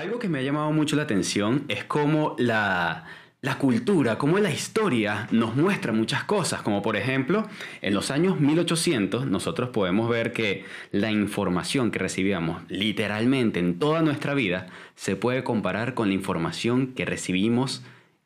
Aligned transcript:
Algo 0.00 0.18
que 0.18 0.30
me 0.30 0.38
ha 0.38 0.42
llamado 0.42 0.72
mucho 0.72 0.96
la 0.96 1.02
atención 1.02 1.66
es 1.68 1.84
cómo 1.84 2.34
la, 2.38 3.04
la 3.42 3.58
cultura, 3.58 4.16
cómo 4.16 4.38
la 4.38 4.50
historia 4.50 5.28
nos 5.30 5.56
muestra 5.56 5.92
muchas 5.92 6.24
cosas, 6.24 6.62
como 6.62 6.80
por 6.80 6.96
ejemplo, 6.96 7.46
en 7.82 7.92
los 7.92 8.10
años 8.10 8.40
1800 8.40 9.26
nosotros 9.26 9.68
podemos 9.68 10.08
ver 10.08 10.32
que 10.32 10.64
la 10.90 11.10
información 11.10 11.90
que 11.90 11.98
recibíamos 11.98 12.62
literalmente 12.70 13.60
en 13.60 13.78
toda 13.78 14.00
nuestra 14.00 14.32
vida 14.32 14.68
se 14.94 15.16
puede 15.16 15.44
comparar 15.44 15.92
con 15.92 16.08
la 16.08 16.14
información 16.14 16.94
que 16.94 17.04
recibimos 17.04 17.82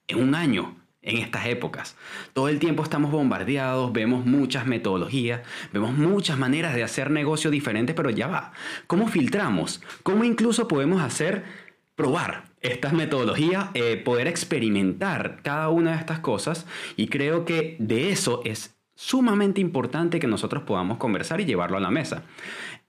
en 0.06 0.22
un 0.22 0.36
año 0.36 0.76
en 1.04 1.18
estas 1.18 1.46
épocas. 1.46 1.96
Todo 2.32 2.48
el 2.48 2.58
tiempo 2.58 2.82
estamos 2.82 3.10
bombardeados, 3.10 3.92
vemos 3.92 4.24
muchas 4.24 4.66
metodologías, 4.66 5.42
vemos 5.72 5.92
muchas 5.92 6.38
maneras 6.38 6.74
de 6.74 6.82
hacer 6.82 7.10
negocios 7.10 7.52
diferentes, 7.52 7.94
pero 7.94 8.10
ya 8.10 8.26
va. 8.26 8.52
¿Cómo 8.86 9.06
filtramos? 9.08 9.82
¿Cómo 10.02 10.24
incluso 10.24 10.66
podemos 10.66 11.02
hacer 11.02 11.63
probar 11.96 12.44
estas 12.60 12.92
metodologías, 12.92 13.68
eh, 13.74 13.96
poder 13.96 14.26
experimentar 14.26 15.40
cada 15.42 15.68
una 15.68 15.92
de 15.92 15.98
estas 15.98 16.20
cosas? 16.20 16.66
Y 16.96 17.08
creo 17.08 17.44
que 17.44 17.76
de 17.78 18.10
eso 18.10 18.42
es 18.44 18.76
sumamente 18.94 19.60
importante 19.60 20.20
que 20.20 20.26
nosotros 20.26 20.62
podamos 20.62 20.98
conversar 20.98 21.40
y 21.40 21.44
llevarlo 21.44 21.76
a 21.76 21.80
la 21.80 21.90
mesa. 21.90 22.22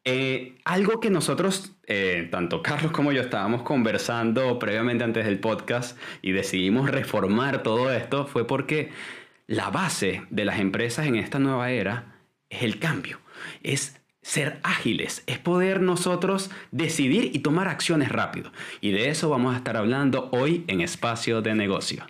Eh, 0.07 0.59
algo 0.65 0.99
que 0.99 1.09
nosotros, 1.09 1.75
eh, 1.87 2.27
tanto 2.29 2.61
Carlos 2.61 2.91
como 2.91 3.11
yo, 3.11 3.21
estábamos 3.21 3.63
conversando 3.63 4.59
previamente 4.59 5.03
antes 5.03 5.25
del 5.25 5.39
podcast 5.39 5.97
y 6.21 6.31
decidimos 6.31 6.91
reformar 6.91 7.63
todo 7.63 7.91
esto 7.91 8.27
fue 8.27 8.45
porque 8.45 8.91
la 9.47 9.71
base 9.71 10.23
de 10.29 10.45
las 10.45 10.59
empresas 10.59 11.07
en 11.07 11.15
esta 11.15 11.39
nueva 11.39 11.71
era 11.71 12.19
es 12.49 12.61
el 12.61 12.77
cambio, 12.77 13.19
es 13.63 13.99
ser 14.25 14.59
ágiles, 14.63 15.21
es 15.27 15.37
poder 15.37 15.81
nosotros 15.81 16.49
decidir 16.71 17.29
y 17.35 17.39
tomar 17.39 17.67
acciones 17.67 18.09
rápido. 18.09 18.51
Y 18.81 18.91
de 18.91 19.09
eso 19.09 19.29
vamos 19.29 19.53
a 19.53 19.57
estar 19.57 19.77
hablando 19.77 20.29
hoy 20.31 20.65
en 20.67 20.81
Espacio 20.81 21.43
de 21.43 21.53
Negocio. 21.53 22.03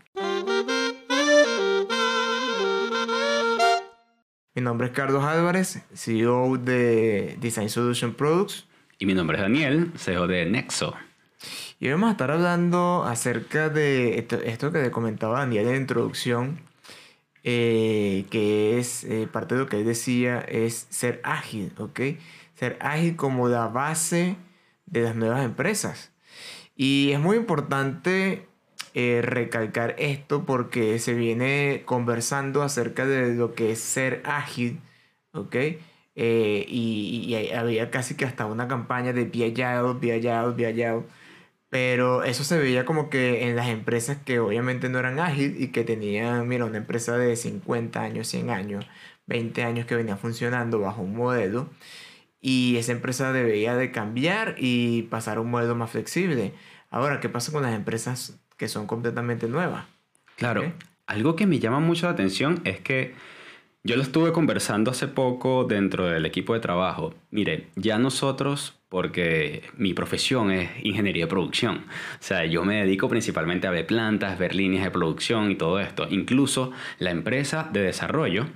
Mi 4.54 4.62
nombre 4.62 4.88
es 4.88 4.94
Carlos 4.94 5.26
Álvarez, 5.26 5.84
CEO 5.94 6.58
de 6.58 7.36
Design 7.42 7.70
Solution 7.70 8.14
Products. 8.14 8.66
Y 8.98 9.06
mi 9.06 9.14
nombre 9.14 9.36
es 9.36 9.42
Daniel, 9.42 9.92
CEO 9.98 10.26
de 10.26 10.46
Nexo. 10.46 10.96
Y 11.82 11.90
vamos 11.90 12.08
a 12.08 12.12
estar 12.12 12.32
hablando 12.32 13.04
acerca 13.04 13.68
de 13.68 14.26
esto, 14.46 14.72
que 14.72 14.82
le 14.82 14.90
comentaba 14.90 15.40
Daniel 15.40 15.66
en 15.66 15.72
la 15.74 15.78
introducción, 15.78 16.62
eh, 17.48 18.26
que 18.32 18.80
es 18.80 19.04
eh, 19.04 19.28
parte 19.32 19.54
de 19.54 19.62
lo 19.62 19.68
que 19.68 19.78
él 19.78 19.86
decía, 19.86 20.40
es 20.40 20.88
ser 20.90 21.22
ágil, 21.24 21.72
¿ok? 21.78 22.00
Ser 22.56 22.76
ágil 22.82 23.16
como 23.16 23.48
la 23.50 23.68
base 23.68 24.36
de 24.88 25.02
las 25.04 25.16
nuevas 25.16 25.46
empresas. 25.46 26.12
Y 26.76 27.12
es 27.12 27.20
muy 27.20 27.38
importante 27.38 28.48
eh, 28.96 29.22
recalcar 29.24 29.96
esto 30.00 30.44
porque 30.46 30.98
se 30.98 31.14
viene 31.14 31.84
conversando 31.86 32.64
acerca 32.64 33.06
de 33.06 33.36
lo 33.36 33.54
que 33.54 33.74
es 33.74 33.80
ser 33.80 34.24
ágil, 34.26 34.80
¿ok? 35.34 35.56
Y, 36.16 37.36
había 37.56 37.92
casi 37.92 38.16
que 38.16 38.26
hasta 38.26 38.48
una 38.48 38.68
campaña 38.68 39.14
de 39.14 39.26
be 39.26 39.46
agile, 39.46 39.94
be 40.00 41.04
Pero 41.76 42.24
eso 42.24 42.46
se 42.46 42.58
veía 42.58 42.86
como 42.86 43.10
que 43.10 43.50
en 43.50 43.58
las 43.58 43.68
empresas 43.68 44.18
que 44.24 44.40
obviamente 44.40 44.88
no 44.88 44.98
eran 44.98 45.20
ágil 45.20 45.62
y 45.62 45.68
que 45.74 45.84
tenían, 45.84 46.48
mira, 46.48 46.64
una 46.64 46.78
empresa 46.78 47.18
de 47.18 47.36
50 47.36 48.02
años, 48.02 48.30
100 48.30 48.50
años, 48.50 48.88
20 49.26 49.62
años 49.62 49.86
que 49.86 49.94
venía 49.96 50.16
funcionando 50.16 50.80
bajo 50.80 51.02
un 51.02 51.18
modelo. 51.18 51.70
Y 52.40 52.78
esa 52.78 52.94
empresa 52.94 53.34
debía 53.34 53.76
de 53.76 53.92
cambiar 53.92 54.56
y 54.58 55.02
pasar 55.04 55.36
a 55.36 55.42
un 55.42 55.52
modelo 55.52 55.76
más 55.76 55.92
flexible. 55.92 56.54
Ahora, 56.92 57.20
¿qué 57.20 57.28
pasa 57.28 57.52
con 57.52 57.64
las 57.64 57.76
empresas 57.76 58.40
que 58.56 58.68
son 58.68 58.88
completamente 58.88 59.48
nuevas. 59.48 59.86
Claro, 60.38 60.72
algo 61.08 61.36
que 61.36 61.46
me 61.46 61.60
llama 61.60 61.82
mucho 61.82 62.06
la 62.06 62.14
atención 62.14 62.62
es 62.64 62.80
que 62.80 63.16
yo 63.86 63.96
lo 63.96 64.02
estuve 64.02 64.34
conversando 64.34 64.90
hace 64.90 65.08
poco 65.08 65.64
dentro 65.64 66.08
del 66.08 66.26
equipo 66.26 66.56
de 66.56 66.60
trabajo. 66.60 67.14
Mire, 67.30 67.68
ya 67.76 68.00
nosotros, 68.00 68.74
porque 68.90 69.62
mi 69.78 69.94
profesión 69.94 70.50
es 70.50 70.72
ingeniería 70.84 71.26
de 71.26 71.30
producción, 71.30 71.86
o 72.20 72.24
sea, 72.24 72.46
yo 72.46 72.66
me 72.66 72.78
dedico 72.78 73.08
principalmente 73.08 73.68
a 73.68 73.70
ver 73.70 73.86
plantas, 73.86 74.40
ver 74.40 74.56
líneas 74.56 74.84
de 74.84 74.90
producción 74.90 75.52
y 75.52 75.56
todo 75.56 75.80
esto. 75.80 76.08
Incluso 76.10 76.72
la 76.98 77.12
empresa 77.12 77.70
de 77.72 77.82
desarrollo, 77.82 78.48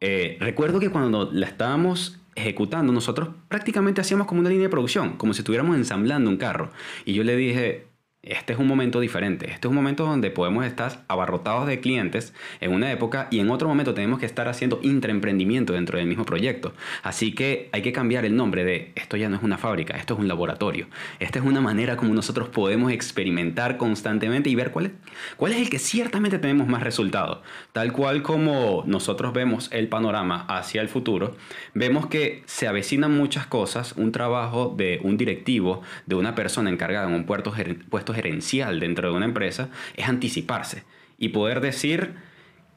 eh, 0.00 0.38
recuerdo 0.40 0.80
que 0.80 0.88
cuando 0.88 1.30
la 1.30 1.46
estábamos 1.46 2.18
ejecutando, 2.34 2.90
nosotros 2.90 3.28
prácticamente 3.48 4.00
hacíamos 4.00 4.26
como 4.26 4.40
una 4.40 4.48
línea 4.48 4.64
de 4.64 4.70
producción, 4.70 5.18
como 5.18 5.34
si 5.34 5.40
estuviéramos 5.40 5.76
ensamblando 5.76 6.30
un 6.30 6.38
carro. 6.38 6.70
Y 7.04 7.12
yo 7.12 7.22
le 7.22 7.36
dije, 7.36 7.89
este 8.22 8.52
es 8.52 8.58
un 8.58 8.66
momento 8.66 9.00
diferente. 9.00 9.46
Este 9.46 9.66
es 9.66 9.70
un 9.70 9.74
momento 9.74 10.04
donde 10.04 10.30
podemos 10.30 10.66
estar 10.66 11.04
abarrotados 11.08 11.66
de 11.66 11.80
clientes 11.80 12.34
en 12.60 12.72
una 12.72 12.92
época 12.92 13.28
y 13.30 13.38
en 13.38 13.48
otro 13.48 13.66
momento 13.66 13.94
tenemos 13.94 14.18
que 14.18 14.26
estar 14.26 14.46
haciendo 14.46 14.78
intraemprendimiento 14.82 15.72
dentro 15.72 15.96
del 15.96 16.06
mismo 16.06 16.26
proyecto. 16.26 16.74
Así 17.02 17.34
que 17.34 17.70
hay 17.72 17.80
que 17.80 17.92
cambiar 17.92 18.26
el 18.26 18.36
nombre 18.36 18.62
de 18.62 18.92
esto 18.94 19.16
ya 19.16 19.30
no 19.30 19.36
es 19.36 19.42
una 19.42 19.56
fábrica, 19.56 19.96
esto 19.96 20.14
es 20.14 20.20
un 20.20 20.28
laboratorio. 20.28 20.86
Esta 21.18 21.38
es 21.38 21.44
una 21.46 21.62
manera 21.62 21.96
como 21.96 22.12
nosotros 22.12 22.50
podemos 22.50 22.92
experimentar 22.92 23.78
constantemente 23.78 24.50
y 24.50 24.54
ver 24.54 24.70
cuál 24.70 24.86
es, 24.86 24.92
cuál 25.38 25.52
es 25.52 25.58
el 25.58 25.70
que 25.70 25.78
ciertamente 25.78 26.38
tenemos 26.38 26.68
más 26.68 26.82
resultados. 26.82 27.38
Tal 27.72 27.90
cual 27.90 28.22
como 28.22 28.84
nosotros 28.86 29.32
vemos 29.32 29.70
el 29.72 29.88
panorama 29.88 30.44
hacia 30.46 30.82
el 30.82 30.90
futuro, 30.90 31.36
vemos 31.72 32.06
que 32.08 32.42
se 32.44 32.68
avecinan 32.68 33.16
muchas 33.16 33.46
cosas, 33.46 33.94
un 33.96 34.12
trabajo 34.12 34.74
de 34.76 35.00
un 35.02 35.16
directivo, 35.16 35.80
de 36.04 36.16
una 36.16 36.34
persona 36.34 36.68
encargada 36.68 37.08
en 37.08 37.14
un 37.14 37.24
puerto, 37.24 37.54
puesto 37.88 38.09
gerencial 38.12 38.80
dentro 38.80 39.10
de 39.10 39.16
una 39.16 39.26
empresa 39.26 39.70
es 39.94 40.08
anticiparse 40.08 40.84
y 41.18 41.28
poder 41.28 41.60
decir 41.60 42.14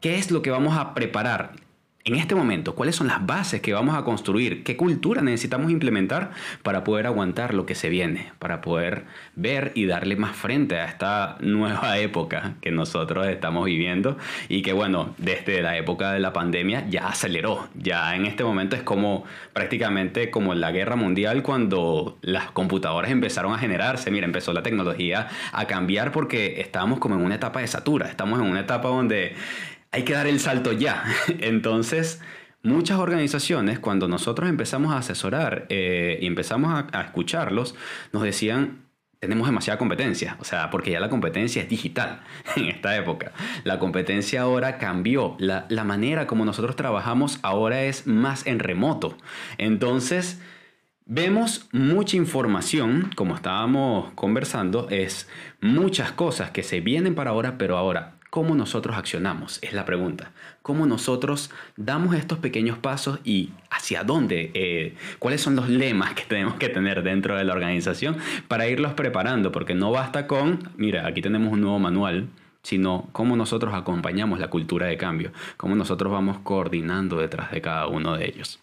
qué 0.02 0.18
es 0.18 0.32
lo 0.32 0.42
que 0.42 0.52
vamos 0.52 0.78
a 0.78 0.94
preparar 0.94 1.54
en 2.06 2.16
este 2.16 2.36
momento, 2.36 2.76
¿cuáles 2.76 2.98
son 2.98 3.08
las 3.08 3.26
bases 3.26 3.62
que 3.62 3.72
vamos 3.72 3.96
a 3.96 4.04
construir? 4.04 4.64
¿Qué 4.64 4.76
cultura 4.76 5.22
necesitamos 5.22 5.72
implementar 5.72 6.32
para 6.62 6.84
poder 6.84 7.08
aguantar 7.08 7.54
lo 7.54 7.66
que 7.66 7.76
se 7.76 7.88
viene? 7.88 8.34
Para 8.40 8.60
poder 8.60 9.06
ver 9.36 9.72
y 9.74 9.86
darle 9.86 10.18
más 10.18 10.36
frente 10.36 10.76
a 10.76 10.86
esta 10.86 11.38
nueva 11.40 11.98
época 12.00 12.56
que 12.60 12.72
nosotros 12.72 13.28
estamos 13.28 13.66
viviendo 13.66 14.18
y 14.50 14.64
que 14.64 14.74
bueno, 14.74 15.16
desde 15.18 15.62
la 15.62 15.78
época 15.78 16.12
de 16.12 16.20
la 16.20 16.34
pandemia 16.34 16.86
ya 16.90 17.08
aceleró. 17.08 17.70
Ya 17.74 18.14
en 18.18 18.26
este 18.26 18.44
momento 18.44 18.76
es 18.76 18.84
como 18.84 19.24
prácticamente 19.54 20.30
como 20.30 20.56
la 20.56 20.72
guerra 20.72 20.98
mundial 20.98 21.42
cuando 21.42 22.18
las 22.22 22.52
computadoras 22.52 23.12
empezaron 23.12 23.54
a 23.54 23.60
generarse. 23.60 24.12
Mira, 24.12 24.26
empezó 24.26 24.52
la 24.52 24.62
tecnología 24.62 25.30
a 25.54 25.68
cambiar 25.68 26.12
porque 26.12 26.60
estábamos 26.60 27.00
como 27.00 27.16
en 27.16 27.22
una 27.22 27.36
etapa 27.36 27.62
de 27.62 27.68
satura. 27.68 28.10
Estamos 28.10 28.42
en 28.42 28.48
una 28.48 28.60
etapa 28.60 28.90
donde 28.90 29.36
hay 29.94 30.04
que 30.04 30.14
dar 30.14 30.28
el 30.28 30.40
salto 30.40 30.74
ya. 30.74 31.06
Entonces, 31.40 32.20
muchas 32.64 33.00
organizaciones, 33.00 33.80
cuando 33.80 34.08
nosotros 34.08 34.50
empezamos 34.50 34.92
a 34.92 34.98
asesorar 34.98 35.68
eh, 35.70 36.18
y 36.20 36.26
empezamos 36.26 36.86
a, 36.92 37.02
escucharlos, 37.02 37.76
nos 38.12 38.24
decían, 38.24 38.82
tenemos 39.20 39.48
demasiada 39.48 39.78
competencia, 39.78 40.36
o 40.40 40.44
sea, 40.44 40.70
porque 40.70 40.92
ya 40.92 41.00
la 41.00 41.10
competencia 41.10 41.62
es 41.62 41.70
digital 41.70 42.22
en 42.58 42.66
esta 42.66 42.98
época. 42.98 43.32
La 43.64 43.80
competencia 43.80 44.42
ahora 44.42 44.80
cambió, 44.80 45.36
la, 45.40 45.68
la 45.70 45.84
manera 45.84 46.28
como 46.28 46.44
nosotros 46.44 46.76
trabajamos 46.76 47.40
ahora 47.44 47.84
es 47.84 48.08
más 48.08 48.46
en 48.48 48.60
remoto. 48.60 49.18
Entonces, 49.58 50.42
Vemos 51.06 51.68
mucha 51.74 52.16
información, 52.16 53.12
como 53.18 53.36
estábamos 53.36 54.14
conversando, 54.14 54.88
es 54.90 55.28
muchas 55.60 56.14
cosas 56.14 56.52
que 56.52 56.64
se 56.64 56.80
vienen 56.80 57.14
para 57.14 57.32
ahora, 57.32 57.58
pero 57.58 57.78
ahora 57.78 58.16
¿Cómo 58.34 58.56
nosotros 58.56 58.98
accionamos? 58.98 59.60
Es 59.62 59.74
la 59.74 59.86
pregunta. 59.86 60.32
¿Cómo 60.64 60.88
nosotros 60.88 61.52
damos 61.78 62.16
estos 62.16 62.40
pequeños 62.40 62.80
pasos 62.80 63.20
y 63.24 63.52
hacia 63.70 64.04
dónde? 64.04 64.50
Eh, 64.56 64.96
¿Cuáles 65.20 65.40
son 65.40 65.56
los 65.56 65.70
lemas 65.70 66.16
que 66.16 66.24
tenemos 66.24 66.56
que 66.56 66.68
tener 66.68 67.04
dentro 67.04 67.38
de 67.38 67.44
la 67.44 67.54
organización 67.54 68.18
para 68.48 68.68
irlos 68.68 68.94
preparando? 68.94 69.52
Porque 69.52 69.76
no 69.76 69.92
basta 69.92 70.26
con, 70.26 70.68
mira, 70.78 71.06
aquí 71.06 71.22
tenemos 71.22 71.54
un 71.54 71.62
nuevo 71.62 71.78
manual, 71.78 72.28
sino 72.64 73.08
cómo 73.12 73.36
nosotros 73.36 73.76
acompañamos 73.76 74.40
la 74.40 74.50
cultura 74.50 74.88
de 74.88 74.98
cambio, 74.98 75.32
cómo 75.56 75.76
nosotros 75.76 76.12
vamos 76.12 76.40
coordinando 76.40 77.18
detrás 77.18 77.52
de 77.52 77.62
cada 77.62 77.86
uno 77.86 78.18
de 78.18 78.26
ellos. 78.26 78.60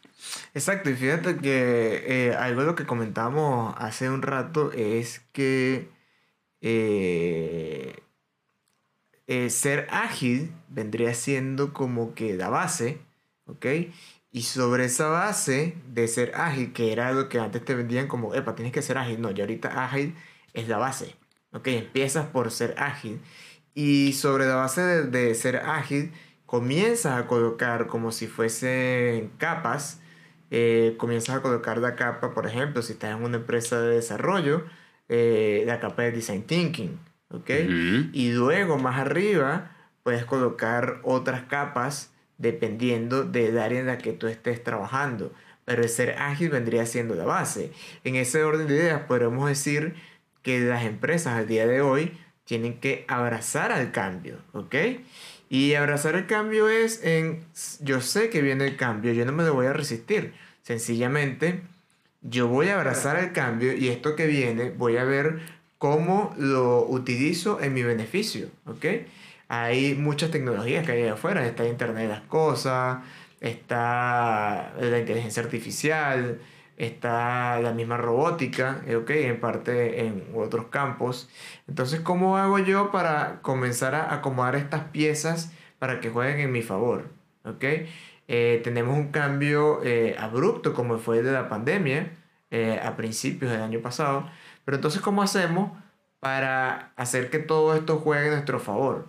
Exacto, 0.52 0.90
y 0.90 0.94
fíjate 0.94 1.36
que 1.36 2.02
eh, 2.08 2.34
algo 2.34 2.62
lo 2.62 2.74
que 2.74 2.86
comentamos 2.86 3.72
hace 3.78 4.10
un 4.10 4.22
rato 4.22 4.72
es 4.72 5.20
que 5.30 5.90
eh, 6.60 7.94
eh, 9.30 9.48
ser 9.50 9.86
ágil 9.92 10.52
vendría 10.68 11.14
siendo 11.14 11.72
como 11.72 12.14
que 12.16 12.34
la 12.34 12.48
base, 12.48 12.98
¿ok? 13.46 13.64
Y 14.32 14.42
sobre 14.42 14.86
esa 14.86 15.06
base 15.08 15.76
de 15.86 16.08
ser 16.08 16.32
ágil, 16.34 16.72
que 16.72 16.92
era 16.92 17.12
lo 17.12 17.28
que 17.28 17.38
antes 17.38 17.64
te 17.64 17.76
vendían 17.76 18.08
como, 18.08 18.34
epa, 18.34 18.56
tienes 18.56 18.72
que 18.72 18.82
ser 18.82 18.98
ágil. 18.98 19.20
No, 19.20 19.30
ya 19.30 19.44
ahorita 19.44 19.84
ágil 19.84 20.16
es 20.52 20.68
la 20.68 20.78
base, 20.78 21.14
¿ok? 21.52 21.68
Empiezas 21.68 22.26
por 22.26 22.50
ser 22.50 22.74
ágil. 22.78 23.20
Y 23.72 24.14
sobre 24.14 24.46
la 24.46 24.56
base 24.56 24.82
de, 24.82 25.34
ser 25.36 25.58
ágil, 25.58 26.12
comienzas 26.46 27.16
a 27.18 27.26
colocar 27.28 27.86
como 27.86 28.12
si 28.12 28.26
fuesen 28.26 29.30
capas. 29.38 30.00
Eh, 30.50 30.96
comienzas 30.98 31.36
a 31.36 31.42
colocar 31.42 31.78
la 31.78 31.94
capa, 31.96 32.34
por 32.34 32.46
ejemplo, 32.48 32.82
si 32.82 32.94
estás 32.94 33.16
en 33.16 33.24
una 33.24 33.36
empresa 33.38 33.80
de 33.80 33.94
desarrollo, 33.96 34.64
eh, 35.08 35.62
la 35.66 35.80
capa 35.80 36.02
de 36.02 36.12
design 36.12 36.42
thinking, 36.44 36.98
¿ok? 37.30 37.50
Y 38.12 38.32
luego 38.32 38.78
más 38.78 38.98
arriba 38.98 39.70
puedes 40.02 40.24
colocar 40.24 41.00
otras 41.02 41.42
capas 41.42 42.12
dependiendo 42.38 43.24
del 43.24 43.58
área 43.58 43.80
en 43.80 43.86
la 43.86 43.98
que 43.98 44.12
tú 44.12 44.26
estés 44.26 44.62
trabajando. 44.62 45.32
Pero 45.64 45.82
el 45.82 45.88
ser 45.88 46.16
ágil 46.18 46.50
vendría 46.50 46.86
siendo 46.86 47.14
la 47.14 47.24
base. 47.24 47.72
En 48.04 48.16
ese 48.16 48.42
orden 48.42 48.66
de 48.66 48.76
ideas 48.76 49.02
podemos 49.02 49.48
decir 49.48 49.94
que 50.42 50.60
las 50.60 50.84
empresas 50.84 51.38
al 51.38 51.46
día 51.46 51.66
de 51.66 51.82
hoy 51.82 52.18
tienen 52.44 52.80
que 52.80 53.04
abrazar 53.08 53.70
al 53.70 53.92
cambio, 53.92 54.38
¿ok? 54.52 54.74
Y 55.48 55.74
abrazar 55.74 56.14
el 56.14 56.26
cambio 56.26 56.68
es 56.68 57.04
en, 57.04 57.44
yo 57.80 58.00
sé 58.00 58.30
que 58.30 58.40
viene 58.40 58.66
el 58.66 58.76
cambio, 58.76 59.12
yo 59.12 59.24
no 59.24 59.32
me 59.32 59.44
lo 59.44 59.54
voy 59.54 59.66
a 59.66 59.72
resistir. 59.72 60.32
Sencillamente, 60.62 61.62
yo 62.22 62.48
voy 62.48 62.68
a 62.68 62.76
abrazar 62.76 63.18
el 63.18 63.32
cambio 63.32 63.72
y 63.72 63.88
esto 63.88 64.16
que 64.16 64.26
viene 64.26 64.70
voy 64.70 64.96
a 64.96 65.04
ver 65.04 65.40
cómo 65.80 66.34
lo 66.36 66.84
utilizo 66.86 67.62
en 67.62 67.72
mi 67.72 67.82
beneficio, 67.82 68.48
¿ok? 68.66 68.84
Hay 69.48 69.94
muchas 69.94 70.30
tecnologías 70.30 70.84
que 70.84 70.92
hay 70.92 71.06
afuera, 71.08 71.46
está 71.46 71.66
Internet 71.66 72.02
de 72.02 72.08
las 72.08 72.20
Cosas, 72.20 72.98
está 73.40 74.74
la 74.78 74.98
inteligencia 74.98 75.42
artificial, 75.42 76.38
está 76.76 77.60
la 77.60 77.72
misma 77.72 77.96
robótica, 77.96 78.82
¿ok? 78.94 79.08
En 79.08 79.40
parte 79.40 80.04
en 80.04 80.26
otros 80.36 80.66
campos. 80.66 81.30
Entonces, 81.66 82.00
¿cómo 82.00 82.36
hago 82.36 82.58
yo 82.58 82.90
para 82.90 83.40
comenzar 83.40 83.94
a 83.94 84.12
acomodar 84.12 84.56
estas 84.56 84.84
piezas 84.84 85.50
para 85.78 86.00
que 86.00 86.10
jueguen 86.10 86.40
en 86.40 86.52
mi 86.52 86.60
favor? 86.60 87.08
¿Ok? 87.46 87.64
Eh, 88.28 88.60
tenemos 88.62 88.98
un 88.98 89.08
cambio 89.12 89.80
eh, 89.82 90.14
abrupto 90.18 90.74
como 90.74 90.98
fue 90.98 91.20
el 91.20 91.24
de 91.24 91.32
la 91.32 91.48
pandemia 91.48 92.12
eh, 92.50 92.78
a 92.82 92.96
principios 92.96 93.50
del 93.50 93.62
año 93.62 93.80
pasado. 93.80 94.28
Pero 94.70 94.76
entonces, 94.76 95.00
¿cómo 95.02 95.20
hacemos 95.20 95.72
para 96.20 96.92
hacer 96.94 97.28
que 97.28 97.40
todo 97.40 97.74
esto 97.74 97.98
juegue 97.98 98.26
en 98.26 98.34
nuestro 98.34 98.60
favor? 98.60 99.08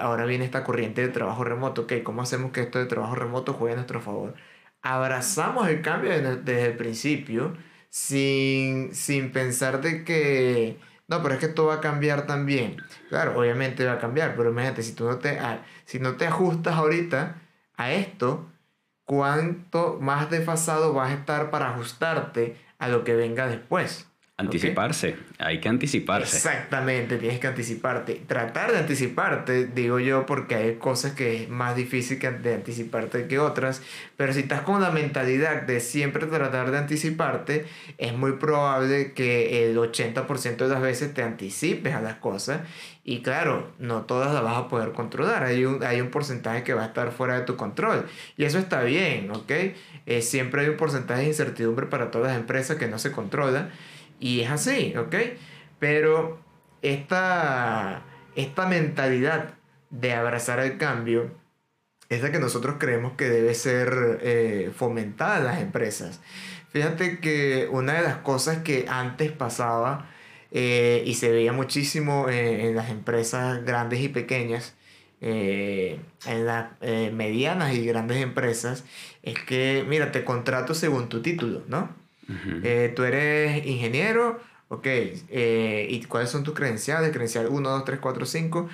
ahora 0.00 0.24
viene 0.24 0.44
esta 0.44 0.62
corriente 0.62 1.02
de 1.02 1.08
trabajo 1.08 1.42
remoto. 1.42 1.82
¿ok? 1.82 1.94
¿Cómo 2.04 2.22
hacemos 2.22 2.52
que 2.52 2.60
esto 2.60 2.78
de 2.78 2.86
trabajo 2.86 3.16
remoto 3.16 3.54
juegue 3.54 3.72
a 3.72 3.76
nuestro 3.78 4.00
favor? 4.00 4.34
Abrazamos 4.80 5.66
el 5.66 5.82
cambio 5.82 6.10
desde, 6.12 6.66
el 6.66 6.76
principio 6.76 7.56
sin, 7.88 8.94
sin 8.94 9.32
pensar 9.32 9.80
de 9.80 10.04
que 10.04 10.78
no, 11.08 11.24
pero 11.24 11.34
es 11.34 11.40
que 11.40 11.46
esto 11.46 11.66
va 11.66 11.74
a 11.74 11.80
cambiar 11.80 12.28
también. 12.28 12.76
Claro, 13.08 13.36
obviamente 13.36 13.84
va 13.84 13.94
a 13.94 13.98
cambiar, 13.98 14.36
pero 14.36 14.50
imagínate, 14.50 14.84
si 14.84 14.92
tú 14.92 15.06
no 15.06 15.18
te, 15.18 15.40
si 15.86 15.98
no 15.98 16.14
te 16.14 16.28
ajustas 16.28 16.76
ahorita, 16.76 17.42
a 17.76 17.90
esto, 17.90 18.48
cuánto 19.02 19.98
más 20.00 20.30
desfasado 20.30 20.92
vas 20.92 21.10
a 21.10 21.14
estar 21.14 21.50
para 21.50 21.70
ajustarte 21.70 22.56
a 22.78 22.86
lo 22.86 23.02
que 23.02 23.16
venga 23.16 23.48
después. 23.48 24.11
Anticiparse, 24.46 25.16
hay 25.38 25.60
que 25.60 25.68
anticiparse. 25.68 26.36
Exactamente, 26.36 27.18
tienes 27.18 27.40
que 27.40 27.46
anticiparte. 27.46 28.22
Tratar 28.26 28.72
de 28.72 28.78
anticiparte, 28.78 29.66
digo 29.66 29.98
yo, 29.98 30.26
porque 30.26 30.54
hay 30.54 30.74
cosas 30.76 31.12
que 31.12 31.42
es 31.42 31.48
más 31.48 31.76
difícil 31.76 32.18
que 32.18 32.30
de 32.30 32.54
anticiparte 32.54 33.26
que 33.26 33.38
otras, 33.38 33.82
pero 34.16 34.32
si 34.32 34.40
estás 34.40 34.62
con 34.62 34.80
la 34.80 34.90
mentalidad 34.90 35.62
de 35.62 35.80
siempre 35.80 36.26
tratar 36.26 36.70
de 36.70 36.78
anticiparte, 36.78 37.66
es 37.98 38.12
muy 38.14 38.32
probable 38.32 39.12
que 39.12 39.68
el 39.68 39.76
80% 39.76 40.56
de 40.56 40.68
las 40.68 40.82
veces 40.82 41.14
te 41.14 41.22
anticipes 41.22 41.94
a 41.94 42.00
las 42.00 42.16
cosas 42.16 42.60
y 43.04 43.22
claro, 43.22 43.72
no 43.78 44.02
todas 44.02 44.32
las 44.32 44.44
vas 44.44 44.58
a 44.58 44.68
poder 44.68 44.92
controlar, 44.92 45.42
hay 45.42 45.64
un, 45.64 45.82
hay 45.82 46.00
un 46.00 46.10
porcentaje 46.10 46.62
que 46.62 46.72
va 46.72 46.84
a 46.84 46.86
estar 46.86 47.10
fuera 47.10 47.34
de 47.34 47.44
tu 47.44 47.56
control 47.56 48.06
y 48.36 48.44
eso 48.44 48.58
está 48.58 48.82
bien, 48.84 49.30
¿ok? 49.32 49.50
Eh, 50.06 50.22
siempre 50.22 50.62
hay 50.62 50.68
un 50.68 50.76
porcentaje 50.76 51.22
de 51.22 51.28
incertidumbre 51.28 51.86
para 51.86 52.10
todas 52.10 52.28
las 52.28 52.36
empresas 52.36 52.76
que 52.76 52.86
no 52.86 52.98
se 52.98 53.10
controla 53.10 53.70
y 54.22 54.40
es 54.40 54.50
así, 54.50 54.94
¿ok? 54.96 55.16
Pero 55.80 56.38
esta, 56.80 58.04
esta 58.36 58.66
mentalidad 58.66 59.54
de 59.90 60.14
abrazar 60.14 60.60
el 60.60 60.78
cambio 60.78 61.32
es 62.08 62.22
la 62.22 62.30
que 62.30 62.38
nosotros 62.38 62.76
creemos 62.78 63.14
que 63.14 63.28
debe 63.28 63.52
ser 63.54 64.20
eh, 64.22 64.70
fomentada 64.76 65.38
en 65.38 65.44
las 65.44 65.60
empresas. 65.60 66.20
Fíjate 66.70 67.18
que 67.18 67.68
una 67.72 67.94
de 67.94 68.02
las 68.02 68.18
cosas 68.18 68.58
que 68.58 68.86
antes 68.88 69.32
pasaba 69.32 70.08
eh, 70.52 71.02
y 71.04 71.14
se 71.14 71.30
veía 71.30 71.52
muchísimo 71.52 72.28
eh, 72.28 72.68
en 72.68 72.76
las 72.76 72.90
empresas 72.90 73.64
grandes 73.64 74.00
y 74.00 74.08
pequeñas, 74.08 74.76
en 75.20 76.46
las 76.46 76.80
medianas 77.12 77.74
y 77.74 77.86
grandes 77.86 78.20
empresas, 78.20 78.84
es 79.22 79.38
que, 79.38 79.84
mira, 79.88 80.10
te 80.10 80.24
contrato 80.24 80.74
según 80.74 81.08
tu 81.08 81.22
título, 81.22 81.62
¿no? 81.68 82.01
Eh, 82.28 82.92
tú 82.94 83.04
eres 83.04 83.66
ingeniero, 83.66 84.40
ok, 84.68 84.86
eh, 84.86 85.86
¿y 85.90 86.04
cuáles 86.04 86.30
son 86.30 86.44
tus 86.44 86.54
credenciales? 86.54 87.10
Credencial 87.10 87.48
1, 87.48 87.70
2, 87.70 87.84
3, 87.84 87.98
4, 88.00 88.26
5. 88.26 88.68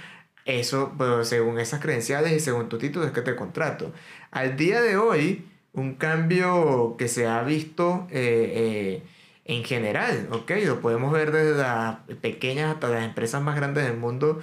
Eso, 0.44 0.94
pues, 0.96 1.28
según 1.28 1.58
esas 1.58 1.80
credenciales 1.80 2.32
y 2.32 2.40
según 2.40 2.68
tu 2.68 2.78
título 2.78 3.06
es 3.06 3.12
que 3.12 3.22
te 3.22 3.36
contrato. 3.36 3.92
Al 4.30 4.56
día 4.56 4.80
de 4.80 4.96
hoy, 4.96 5.46
un 5.72 5.94
cambio 5.94 6.96
que 6.98 7.08
se 7.08 7.26
ha 7.26 7.42
visto 7.42 8.06
eh, 8.10 9.02
en 9.44 9.64
general, 9.64 10.28
ok, 10.30 10.52
lo 10.64 10.80
podemos 10.80 11.12
ver 11.12 11.32
desde 11.32 11.58
las 11.58 11.98
pequeñas 12.20 12.74
hasta 12.74 12.88
las 12.88 13.04
empresas 13.04 13.42
más 13.42 13.56
grandes 13.56 13.84
del 13.84 13.96
mundo, 13.96 14.40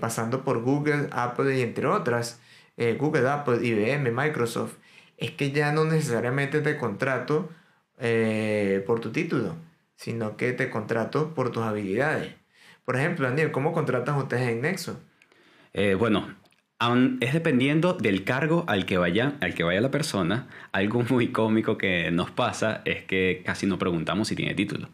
pasando 0.00 0.44
por 0.44 0.62
Google, 0.62 1.08
Apple 1.10 1.58
y 1.58 1.62
entre 1.62 1.86
otras, 1.86 2.40
Google, 2.98 3.28
Apple, 3.28 3.66
IBM, 3.66 4.12
Microsoft, 4.12 4.74
es 5.16 5.32
que 5.32 5.50
ya 5.50 5.72
no 5.72 5.84
necesariamente 5.84 6.60
te 6.60 6.76
contrato 6.76 7.48
eh, 7.98 8.82
por 8.86 9.00
tu 9.00 9.10
título, 9.10 9.56
sino 9.96 10.36
que 10.36 10.52
te 10.52 10.70
contrato 10.70 11.34
por 11.34 11.50
tus 11.50 11.62
habilidades. 11.62 12.34
Por 12.84 12.96
ejemplo, 12.96 13.28
Daniel, 13.28 13.50
¿cómo 13.50 13.72
contratan 13.72 14.16
ustedes 14.16 14.48
en 14.48 14.60
Nexo? 14.62 15.00
Eh, 15.72 15.94
bueno, 15.94 16.34
es 17.20 17.32
dependiendo 17.32 17.94
del 17.94 18.24
cargo 18.24 18.64
al 18.68 18.86
que, 18.86 18.98
vaya, 18.98 19.36
al 19.40 19.54
que 19.54 19.64
vaya 19.64 19.80
la 19.80 19.90
persona. 19.90 20.48
Algo 20.72 21.02
muy 21.02 21.28
cómico 21.28 21.78
que 21.78 22.10
nos 22.10 22.30
pasa 22.30 22.82
es 22.84 23.04
que 23.04 23.42
casi 23.44 23.66
no 23.66 23.78
preguntamos 23.78 24.28
si 24.28 24.36
tiene 24.36 24.54
título. 24.54 24.88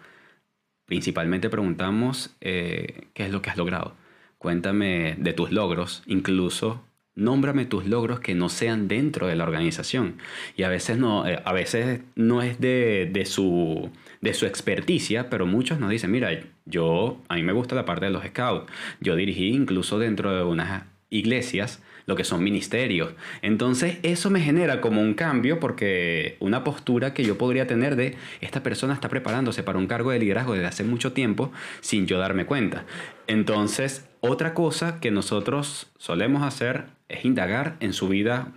Principalmente 0.87 1.51
preguntamos 1.51 2.37
eh, 2.41 3.09
qué 3.15 3.25
es 3.25 3.33
lo 3.33 3.43
que 3.43 3.51
has 3.51 3.57
logrado. 3.57 3.95
Cuéntame 4.39 5.17
de 5.19 5.33
tus 5.33 5.53
logros, 5.53 6.03
incluso 6.07 6.85
Nómbrame 7.15 7.67
tus 7.67 7.87
logros 7.87 8.21
que 8.21 8.35
no 8.35 8.49
sean 8.49 8.89
dentro 8.89 9.27
de 9.27 9.37
la 9.37 9.45
organización. 9.45 10.17
Y 10.57 10.63
a 10.63 10.69
veces 10.69 10.97
no, 10.97 11.27
eh, 11.27 11.41
a 11.45 11.53
veces 11.53 12.01
no 12.15 12.43
es 12.43 12.61
de, 12.61 13.11
de, 13.13 13.27
su, 13.27 13.91
de 14.21 14.35
su 14.35 14.47
experticia, 14.47 15.29
pero 15.29 15.47
muchos 15.47 15.79
nos 15.79 15.91
dicen, 15.91 16.11
mira, 16.11 16.31
yo, 16.65 17.21
a 17.29 17.35
mí 17.35 17.43
me 17.43 17.53
gusta 17.53 17.75
la 17.75 17.85
parte 17.85 18.07
de 18.07 18.13
los 18.13 18.25
scouts. 18.25 18.73
Yo 19.01 19.17
dirigí 19.17 19.49
incluso 19.49 19.99
dentro 19.99 20.35
de 20.35 20.43
unas 20.43 20.85
iglesias 21.11 21.83
lo 22.07 22.17
que 22.17 22.25
son 22.25 22.43
ministerios. 22.43 23.13
Entonces 23.43 23.99
eso 24.03 24.31
me 24.31 24.41
genera 24.41 24.81
como 24.81 25.01
un 25.01 25.15
cambio 25.15 25.61
porque 25.61 26.37
una 26.41 26.65
postura 26.65 27.15
que 27.15 27.25
yo 27.25 27.39
podría 27.39 27.67
tener 27.67 27.97
de 27.97 28.17
esta 28.41 28.63
persona 28.63 28.95
está 28.95 29.09
preparándose 29.09 29.63
para 29.63 29.79
un 29.79 29.87
cargo 29.87 30.11
de 30.11 30.19
liderazgo 30.19 30.55
desde 30.55 30.67
hace 30.67 30.85
mucho 30.85 31.13
tiempo 31.13 31.53
sin 31.81 32.07
yo 32.07 32.19
darme 32.19 32.47
cuenta. 32.47 32.85
Entonces 33.27 34.09
otra 34.23 34.55
cosa 34.55 35.01
que 35.01 35.11
nosotros 35.11 35.91
solemos 35.99 36.45
hacer 36.45 36.87
es 37.09 37.25
indagar 37.25 37.77
en 37.81 37.93
su 37.93 38.09
vida. 38.09 38.53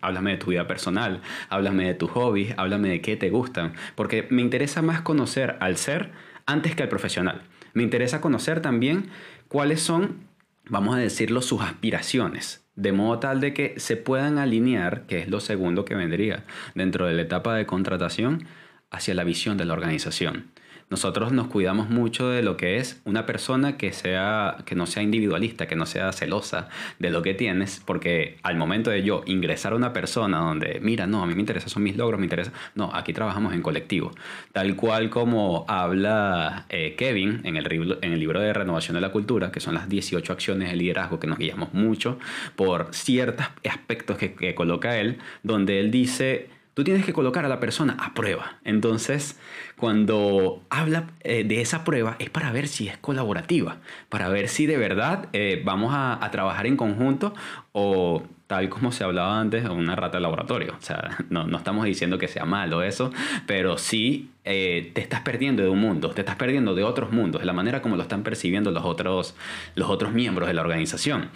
Háblame 0.00 0.30
de 0.32 0.36
tu 0.38 0.50
vida 0.52 0.66
personal, 0.66 1.20
háblame 1.50 1.86
de 1.86 1.94
tus 1.94 2.10
hobbies, 2.12 2.54
háblame 2.56 2.88
de 2.88 3.00
qué 3.02 3.16
te 3.16 3.28
gustan, 3.28 3.74
porque 3.94 4.26
me 4.30 4.40
interesa 4.40 4.80
más 4.80 5.02
conocer 5.02 5.56
al 5.60 5.76
ser 5.76 6.12
antes 6.46 6.74
que 6.74 6.82
al 6.82 6.88
profesional. 6.88 7.42
Me 7.74 7.82
interesa 7.82 8.22
conocer 8.22 8.62
también 8.62 9.10
cuáles 9.48 9.82
son, 9.82 10.20
vamos 10.64 10.96
a 10.96 10.98
decirlo, 10.98 11.42
sus 11.42 11.60
aspiraciones, 11.60 12.64
de 12.74 12.92
modo 12.92 13.18
tal 13.18 13.40
de 13.40 13.52
que 13.52 13.78
se 13.78 13.98
puedan 13.98 14.38
alinear, 14.38 15.02
que 15.06 15.18
es 15.18 15.28
lo 15.28 15.40
segundo 15.40 15.84
que 15.84 15.94
vendría 15.94 16.44
dentro 16.74 17.06
de 17.06 17.12
la 17.12 17.22
etapa 17.22 17.54
de 17.54 17.66
contratación, 17.66 18.46
hacia 18.90 19.14
la 19.14 19.24
visión 19.24 19.58
de 19.58 19.66
la 19.66 19.74
organización 19.74 20.52
nosotros 20.88 21.32
nos 21.32 21.48
cuidamos 21.48 21.90
mucho 21.90 22.28
de 22.28 22.42
lo 22.42 22.56
que 22.56 22.76
es 22.76 23.00
una 23.04 23.26
persona 23.26 23.76
que, 23.76 23.92
sea, 23.92 24.58
que 24.64 24.76
no 24.76 24.86
sea 24.86 25.02
individualista, 25.02 25.66
que 25.66 25.74
no 25.74 25.84
sea 25.84 26.12
celosa 26.12 26.68
de 27.00 27.10
lo 27.10 27.22
que 27.22 27.34
tienes, 27.34 27.82
porque 27.84 28.38
al 28.42 28.56
momento 28.56 28.90
de 28.90 29.02
yo 29.02 29.22
ingresar 29.26 29.72
a 29.72 29.76
una 29.76 29.92
persona 29.92 30.38
donde, 30.38 30.78
mira, 30.80 31.08
no, 31.08 31.22
a 31.22 31.26
mí 31.26 31.34
me 31.34 31.40
interesa, 31.40 31.68
son 31.68 31.82
mis 31.82 31.96
logros, 31.96 32.20
me 32.20 32.26
interesa, 32.26 32.52
no, 32.76 32.90
aquí 32.94 33.12
trabajamos 33.12 33.52
en 33.52 33.62
colectivo. 33.62 34.12
Tal 34.52 34.76
cual 34.76 35.10
como 35.10 35.64
habla 35.66 36.66
eh, 36.68 36.94
Kevin 36.96 37.40
en 37.42 37.56
el, 37.56 37.98
en 38.00 38.12
el 38.12 38.20
libro 38.20 38.40
de 38.40 38.52
Renovación 38.52 38.94
de 38.94 39.00
la 39.00 39.10
Cultura, 39.10 39.50
que 39.50 39.58
son 39.58 39.74
las 39.74 39.88
18 39.88 40.32
acciones 40.32 40.70
de 40.70 40.76
liderazgo 40.76 41.18
que 41.18 41.26
nos 41.26 41.38
guiamos 41.38 41.74
mucho 41.74 42.18
por 42.54 42.88
ciertos 42.92 43.46
aspectos 43.68 44.18
que, 44.18 44.34
que 44.34 44.54
coloca 44.54 44.98
él, 44.98 45.18
donde 45.42 45.80
él 45.80 45.90
dice 45.90 46.55
tú 46.76 46.84
tienes 46.84 47.06
que 47.06 47.14
colocar 47.14 47.46
a 47.46 47.48
la 47.48 47.58
persona 47.58 47.96
a 47.98 48.12
prueba. 48.12 48.58
Entonces, 48.62 49.38
cuando 49.78 50.62
habla 50.68 51.06
eh, 51.20 51.42
de 51.42 51.62
esa 51.62 51.84
prueba 51.84 52.16
es 52.18 52.28
para 52.28 52.52
ver 52.52 52.68
si 52.68 52.86
es 52.86 52.98
colaborativa, 52.98 53.78
para 54.10 54.28
ver 54.28 54.48
si 54.48 54.66
de 54.66 54.76
verdad 54.76 55.30
eh, 55.32 55.62
vamos 55.64 55.94
a, 55.94 56.22
a 56.22 56.30
trabajar 56.30 56.66
en 56.66 56.76
conjunto 56.76 57.32
o 57.72 58.24
tal 58.46 58.68
como 58.68 58.92
se 58.92 59.04
hablaba 59.04 59.40
antes, 59.40 59.64
una 59.64 59.96
rata 59.96 60.18
de 60.18 60.20
laboratorio. 60.20 60.74
O 60.78 60.82
sea, 60.82 61.16
no, 61.30 61.46
no 61.46 61.56
estamos 61.56 61.86
diciendo 61.86 62.18
que 62.18 62.28
sea 62.28 62.44
malo 62.44 62.82
eso, 62.82 63.10
pero 63.46 63.78
sí 63.78 64.28
eh, 64.44 64.90
te 64.94 65.00
estás 65.00 65.22
perdiendo 65.22 65.62
de 65.62 65.70
un 65.70 65.80
mundo, 65.80 66.10
te 66.10 66.20
estás 66.20 66.36
perdiendo 66.36 66.74
de 66.74 66.84
otros 66.84 67.10
mundos, 67.10 67.40
de 67.40 67.46
la 67.46 67.54
manera 67.54 67.80
como 67.80 67.96
lo 67.96 68.02
están 68.02 68.22
percibiendo 68.22 68.70
los 68.70 68.84
otros, 68.84 69.34
los 69.76 69.88
otros 69.88 70.12
miembros 70.12 70.46
de 70.46 70.52
la 70.52 70.60
organización. 70.60 71.30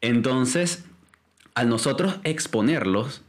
Entonces, 0.00 0.86
al 1.54 1.68
nosotros 1.68 2.18
exponerlos 2.24 3.22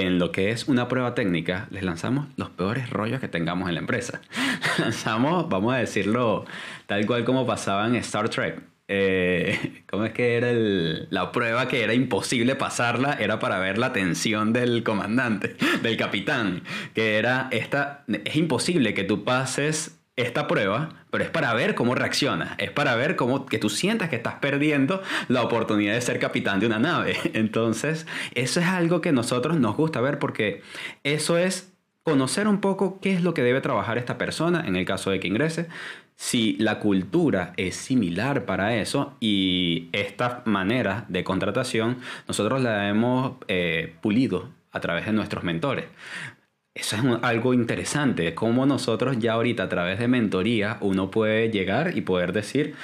en 0.00 0.18
lo 0.18 0.32
que 0.32 0.50
es 0.50 0.68
una 0.68 0.88
prueba 0.88 1.14
técnica, 1.14 1.68
les 1.70 1.82
lanzamos 1.82 2.26
los 2.36 2.50
peores 2.50 2.90
rollos 2.90 3.20
que 3.20 3.28
tengamos 3.28 3.68
en 3.68 3.74
la 3.74 3.80
empresa. 3.80 4.20
lanzamos, 4.78 5.48
vamos 5.48 5.74
a 5.74 5.78
decirlo, 5.78 6.44
tal 6.86 7.06
cual 7.06 7.24
como 7.24 7.46
pasaba 7.46 7.86
en 7.86 7.96
Star 7.96 8.28
Trek 8.28 8.72
eh, 8.94 9.84
¿cómo 9.90 10.04
es 10.04 10.12
que 10.12 10.36
era 10.36 10.52
la 10.52 11.32
prueba 11.32 11.66
que 11.66 11.82
era 11.82 11.94
imposible 11.94 12.56
pasarla? 12.56 13.14
Era 13.14 13.38
para 13.38 13.58
ver 13.58 13.78
la 13.78 13.94
tensión 13.94 14.52
del 14.52 14.82
comandante, 14.82 15.56
del 15.82 15.96
capitán, 15.96 16.62
que 16.94 17.16
era 17.16 17.48
esta, 17.52 18.04
es 18.24 18.36
imposible 18.36 18.92
que 18.92 19.04
tú 19.04 19.24
pases 19.24 20.01
esta 20.16 20.46
prueba, 20.46 20.90
pero 21.10 21.24
es 21.24 21.30
para 21.30 21.54
ver 21.54 21.74
cómo 21.74 21.94
reacciona, 21.94 22.54
es 22.58 22.70
para 22.70 22.94
ver 22.96 23.16
cómo 23.16 23.46
que 23.46 23.58
tú 23.58 23.70
sientas 23.70 24.10
que 24.10 24.16
estás 24.16 24.34
perdiendo 24.34 25.02
la 25.28 25.42
oportunidad 25.42 25.94
de 25.94 26.00
ser 26.00 26.18
capitán 26.18 26.60
de 26.60 26.66
una 26.66 26.78
nave. 26.78 27.16
Entonces, 27.32 28.06
eso 28.34 28.60
es 28.60 28.66
algo 28.66 29.00
que 29.00 29.12
nosotros 29.12 29.58
nos 29.58 29.76
gusta 29.76 30.00
ver 30.00 30.18
porque 30.18 30.62
eso 31.02 31.38
es 31.38 31.72
conocer 32.02 32.48
un 32.48 32.60
poco 32.60 33.00
qué 33.00 33.14
es 33.14 33.22
lo 33.22 33.32
que 33.32 33.42
debe 33.42 33.60
trabajar 33.60 33.96
esta 33.96 34.18
persona 34.18 34.64
en 34.66 34.76
el 34.76 34.84
caso 34.84 35.10
de 35.10 35.20
que 35.20 35.28
ingrese, 35.28 35.68
si 36.16 36.56
la 36.58 36.78
cultura 36.78 37.52
es 37.56 37.74
similar 37.76 38.44
para 38.44 38.76
eso 38.76 39.16
y 39.18 39.88
esta 39.92 40.42
manera 40.44 41.04
de 41.08 41.24
contratación 41.24 41.98
nosotros 42.28 42.60
la 42.60 42.88
hemos 42.88 43.34
eh, 43.48 43.94
pulido 44.00 44.50
a 44.72 44.80
través 44.80 45.06
de 45.06 45.12
nuestros 45.12 45.44
mentores. 45.44 45.86
Eso 46.74 46.96
es 46.96 47.02
algo 47.22 47.52
interesante, 47.52 48.34
cómo 48.34 48.64
nosotros 48.64 49.18
ya 49.18 49.34
ahorita 49.34 49.64
a 49.64 49.68
través 49.68 49.98
de 49.98 50.08
mentoría 50.08 50.78
uno 50.80 51.10
puede 51.10 51.50
llegar 51.50 51.96
y 51.96 52.00
poder 52.00 52.32
decir, 52.32 52.74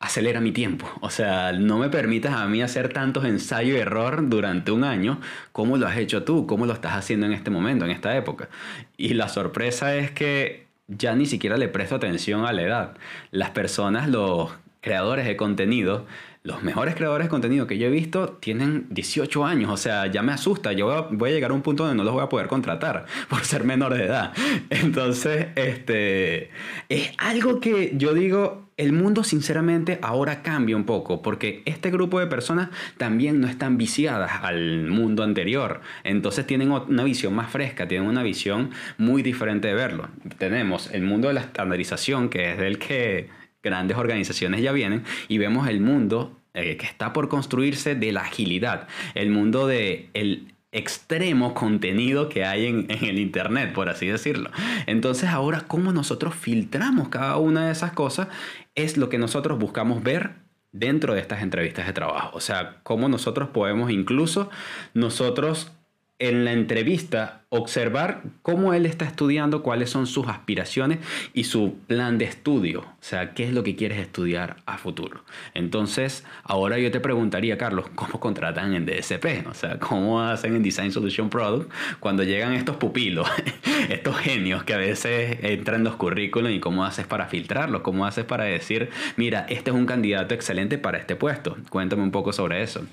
acelera 0.00 0.40
mi 0.40 0.52
tiempo. 0.52 0.86
O 1.00 1.10
sea, 1.10 1.52
no 1.52 1.78
me 1.78 1.88
permitas 1.88 2.34
a 2.34 2.46
mí 2.46 2.60
hacer 2.60 2.92
tantos 2.92 3.24
ensayos 3.24 3.76
y 3.76 3.80
error 3.80 4.28
durante 4.28 4.72
un 4.72 4.84
año 4.84 5.20
como 5.52 5.76
lo 5.76 5.86
has 5.86 5.96
hecho 5.96 6.24
tú, 6.24 6.46
como 6.46 6.66
lo 6.66 6.72
estás 6.72 6.94
haciendo 6.94 7.26
en 7.26 7.32
este 7.32 7.50
momento, 7.50 7.84
en 7.84 7.92
esta 7.92 8.16
época. 8.16 8.48
Y 8.96 9.14
la 9.14 9.28
sorpresa 9.28 9.94
es 9.94 10.10
que 10.10 10.66
ya 10.88 11.14
ni 11.14 11.26
siquiera 11.26 11.56
le 11.56 11.68
presto 11.68 11.94
atención 11.94 12.46
a 12.46 12.52
la 12.52 12.62
edad. 12.62 12.96
Las 13.30 13.50
personas, 13.50 14.08
los 14.08 14.50
creadores 14.80 15.26
de 15.26 15.36
contenido, 15.36 16.06
los 16.46 16.62
mejores 16.62 16.94
creadores 16.94 17.26
de 17.26 17.28
contenido 17.28 17.66
que 17.66 17.76
yo 17.76 17.88
he 17.88 17.90
visto 17.90 18.28
tienen 18.40 18.86
18 18.90 19.44
años, 19.44 19.70
o 19.70 19.76
sea, 19.76 20.06
ya 20.06 20.22
me 20.22 20.32
asusta, 20.32 20.72
yo 20.72 21.08
voy 21.10 21.30
a, 21.30 21.32
llegar 21.32 21.50
a 21.50 21.54
un 21.54 21.62
punto 21.62 21.82
donde 21.82 21.96
no 21.96 22.04
los 22.04 22.14
voy 22.14 22.22
a 22.22 22.28
poder 22.28 22.46
contratar 22.46 23.06
por 23.28 23.44
ser 23.44 23.64
menor 23.64 23.94
de 23.94 24.04
edad. 24.04 24.32
Entonces, 24.70 25.48
este, 25.56 26.50
es 26.88 27.10
algo 27.18 27.58
que 27.58 27.94
yo 27.96 28.14
digo, 28.14 28.68
el 28.76 28.92
mundo 28.92 29.24
sinceramente 29.24 29.98
ahora 30.02 30.42
cambia 30.42 30.76
un 30.76 30.84
poco 30.84 31.20
porque 31.20 31.62
este 31.64 31.90
grupo 31.90 32.20
de 32.20 32.26
personas 32.26 32.68
también 32.96 33.40
no 33.40 33.48
están 33.48 33.76
viciadas 33.76 34.30
al 34.42 34.86
mundo 34.86 35.24
anterior. 35.24 35.80
Entonces 36.04 36.46
tienen 36.46 36.70
una 36.70 37.02
visión 37.02 37.34
más 37.34 37.50
fresca, 37.50 37.88
tienen 37.88 38.08
una 38.08 38.22
visión 38.22 38.70
muy 38.98 39.22
diferente 39.22 39.66
de 39.66 39.74
verlo. 39.74 40.08
Tenemos 40.38 40.90
el 40.92 41.02
mundo 41.02 41.26
de 41.26 41.34
la 41.34 41.40
estandarización, 41.40 42.28
que 42.28 42.52
es 42.52 42.58
del 42.58 42.78
que 42.78 43.30
grandes 43.66 43.98
organizaciones 43.98 44.62
ya 44.62 44.72
vienen, 44.72 45.04
y 45.28 45.36
vemos 45.38 45.68
el 45.68 45.80
mundo 45.80 46.32
eh, 46.54 46.78
que 46.78 46.86
está 46.86 47.12
por 47.12 47.28
construirse 47.28 47.94
de 47.94 48.12
la 48.12 48.22
agilidad, 48.22 48.88
el 49.14 49.28
mundo 49.28 49.66
de 49.66 50.08
el 50.14 50.54
extremo 50.72 51.54
contenido 51.54 52.28
que 52.28 52.44
hay 52.44 52.66
en, 52.66 52.86
en, 52.88 53.04
el 53.04 53.18
Internet, 53.18 53.72
por 53.74 53.88
así 53.88 54.06
decirlo. 54.06 54.50
Entonces 54.86 55.28
ahora, 55.30 55.64
¿cómo 55.66 55.92
nosotros 55.92 56.34
filtramos 56.34 57.08
cada 57.08 57.36
una 57.36 57.66
de 57.66 57.72
esas 57.72 57.92
cosas? 57.92 58.28
Es 58.74 58.96
lo 58.96 59.08
que 59.08 59.18
nosotros 59.18 59.58
buscamos 59.58 60.02
ver 60.02 60.46
dentro 60.72 61.14
de 61.14 61.20
estas 61.20 61.42
entrevistas 61.42 61.86
de 61.86 61.92
trabajo. 61.92 62.36
O 62.36 62.40
sea, 62.40 62.80
cómo 62.82 63.08
nosotros 63.08 63.48
podemos 63.50 63.90
incluso 63.90 64.50
nosotros 64.94 65.72
en 66.18 66.44
la 66.44 66.52
entrevista 66.52 67.42
observar 67.48 68.22
cómo 68.42 68.74
él 68.74 68.86
está 68.86 69.04
estudiando, 69.04 69.62
cuáles 69.62 69.90
son 69.90 70.06
sus 70.06 70.28
aspiraciones 70.28 70.98
y 71.32 71.44
su 71.44 71.76
plan 71.86 72.18
de 72.18 72.24
estudio, 72.24 72.80
o 72.80 72.96
sea, 73.00 73.34
qué 73.34 73.44
es 73.44 73.52
lo 73.52 73.62
que 73.62 73.76
quieres 73.76 73.98
estudiar 73.98 74.56
a 74.66 74.78
futuro. 74.78 75.24
Entonces, 75.54 76.24
ahora 76.42 76.78
yo 76.78 76.90
te 76.90 77.00
preguntaría, 77.00 77.58
Carlos, 77.58 77.86
¿cómo 77.94 78.18
contratan 78.18 78.74
en 78.74 78.86
DSP? 78.86 79.46
O 79.48 79.54
sea, 79.54 79.78
¿cómo 79.78 80.20
hacen 80.22 80.56
en 80.56 80.62
Design 80.62 80.90
Solution 80.90 81.30
Product 81.30 81.70
cuando 82.00 82.24
llegan 82.24 82.54
estos 82.54 82.76
pupilos, 82.76 83.28
estos 83.90 84.16
genios 84.16 84.64
que 84.64 84.74
a 84.74 84.78
veces 84.78 85.38
entran 85.42 85.80
en 85.80 85.84
los 85.84 85.96
currículos 85.96 86.50
y 86.52 86.60
cómo 86.60 86.84
haces 86.84 87.06
para 87.06 87.26
filtrarlos? 87.26 87.82
¿Cómo 87.82 88.06
haces 88.06 88.24
para 88.24 88.44
decir, 88.44 88.90
mira, 89.16 89.46
este 89.48 89.70
es 89.70 89.76
un 89.76 89.86
candidato 89.86 90.34
excelente 90.34 90.78
para 90.78 90.98
este 90.98 91.14
puesto? 91.14 91.56
Cuéntame 91.68 92.02
un 92.02 92.10
poco 92.10 92.32
sobre 92.32 92.62
eso. 92.62 92.86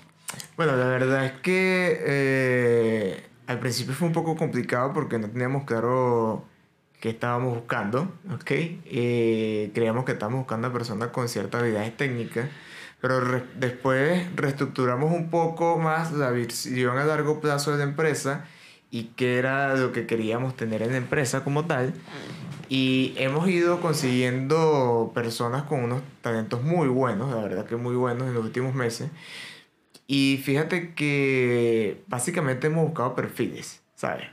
Bueno, 0.56 0.76
la 0.76 0.86
verdad 0.86 1.26
es 1.26 1.32
que 1.42 2.00
eh, 2.06 3.24
al 3.48 3.60
principio 3.60 3.94
fue 3.94 4.08
un 4.08 4.14
poco 4.14 4.36
complicado 4.36 4.94
porque 4.94 5.18
no 5.18 5.30
teníamos 5.30 5.64
claro 5.64 6.46
qué 7.00 7.10
estábamos 7.10 7.56
buscando, 7.56 8.14
¿ok? 8.34 8.52
Eh, 8.52 9.72
creíamos 9.74 10.06
que 10.06 10.14
estábamos 10.14 10.42
buscando 10.42 10.68
a 10.68 10.74
personas 10.74 11.10
con 11.10 11.28
ciertas 11.28 11.62
habilidades 11.62 11.98
técnicas, 11.98 12.48
pero 13.02 13.20
después 13.56 14.34
reestructuramos 14.36 15.12
un 15.12 15.30
poco 15.30 15.78
más 15.78 16.14
la 16.14 16.32
visión 16.32 16.98
a 16.98 17.04
largo 17.04 17.42
plazo 17.42 17.72
de 17.72 17.80
la 17.80 17.84
empresa 17.84 18.46
y 18.90 19.12
qué 19.16 19.38
era 19.40 19.76
lo 19.76 19.92
que 19.92 20.06
queríamos 20.06 20.56
tener 20.56 20.82
en 20.84 20.92
la 20.92 20.98
empresa 20.98 21.44
como 21.44 21.66
tal. 21.66 21.94
Y 22.70 23.14
hemos 23.18 23.50
ido 23.50 23.82
consiguiendo 23.82 25.12
personas 25.14 25.64
con 25.64 25.84
unos 25.84 26.02
talentos 26.22 26.64
muy 26.64 26.88
buenos, 26.88 27.32
la 27.32 27.42
verdad 27.42 27.66
que 27.66 27.76
muy 27.76 27.96
buenos 27.96 28.28
en 28.28 28.34
los 28.36 28.46
últimos 28.46 28.74
meses. 28.74 29.10
Y 30.08 30.42
fíjate 30.44 30.94
que 30.94 32.04
básicamente 32.08 32.68
hemos 32.68 32.86
buscado 32.86 33.16
perfiles, 33.16 33.84
¿sabes? 33.96 34.28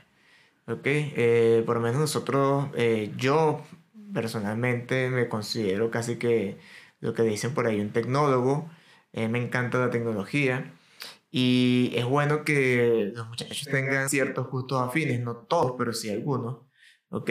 ¿Ok? 0.67 0.81
Eh, 0.85 1.63
por 1.65 1.77
lo 1.77 1.81
menos 1.81 1.99
nosotros, 1.99 2.67
eh, 2.75 3.11
yo 3.17 3.63
personalmente 4.13 5.09
me 5.09 5.29
considero 5.29 5.89
casi 5.91 6.17
que 6.17 6.57
lo 6.99 7.13
que 7.13 7.23
dicen 7.23 7.53
por 7.53 7.67
ahí 7.67 7.79
un 7.81 7.91
tecnólogo. 7.91 8.69
Eh, 9.13 9.27
me 9.27 9.43
encanta 9.43 9.79
la 9.79 9.89
tecnología. 9.89 10.73
Y 11.31 11.93
es 11.95 12.05
bueno 12.05 12.43
que 12.43 13.11
los 13.15 13.27
muchachos 13.29 13.67
tengan 13.71 14.09
ciertos 14.09 14.49
gustos 14.49 14.81
afines, 14.81 15.21
no 15.21 15.35
todos, 15.37 15.75
pero 15.77 15.93
sí 15.93 16.09
algunos. 16.09 16.59
¿Ok? 17.09 17.29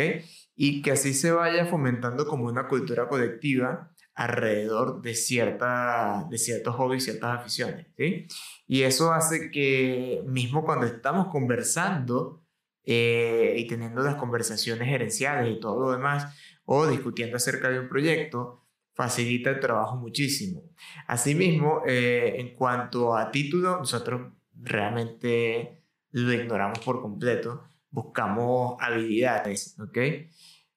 Y 0.56 0.82
que 0.82 0.92
así 0.92 1.14
se 1.14 1.32
vaya 1.32 1.66
fomentando 1.66 2.26
como 2.26 2.47
una 2.47 2.68
cultura 2.68 3.09
colectiva 3.09 3.89
alrededor 4.21 5.00
de, 5.00 5.15
cierta, 5.15 6.27
de 6.29 6.37
ciertos 6.37 6.77
hobbies, 6.77 7.05
ciertas 7.05 7.39
aficiones, 7.39 7.87
¿sí? 7.97 8.27
Y 8.67 8.83
eso 8.83 9.15
hace 9.15 9.50
que 9.50 10.23
mismo 10.27 10.62
cuando 10.62 10.85
estamos 10.85 11.29
conversando 11.29 12.45
eh, 12.85 13.55
y 13.57 13.67
teniendo 13.67 14.03
las 14.03 14.17
conversaciones 14.17 14.87
gerenciales 14.87 15.57
y 15.57 15.59
todo 15.59 15.81
lo 15.81 15.93
demás, 15.93 16.37
o 16.67 16.87
discutiendo 16.87 17.39
acerca 17.39 17.71
de 17.71 17.81
un 17.81 17.89
proyecto, 17.89 18.67
facilita 18.93 19.49
el 19.49 19.59
trabajo 19.59 19.97
muchísimo. 19.97 20.65
Asimismo, 21.07 21.83
eh, 21.87 22.35
en 22.37 22.55
cuanto 22.55 23.17
a 23.17 23.31
título, 23.31 23.79
nosotros 23.79 24.35
realmente 24.55 25.83
lo 26.11 26.31
ignoramos 26.31 26.81
por 26.81 27.00
completo, 27.00 27.71
buscamos 27.89 28.77
habilidades, 28.81 29.79
¿ok? 29.81 29.99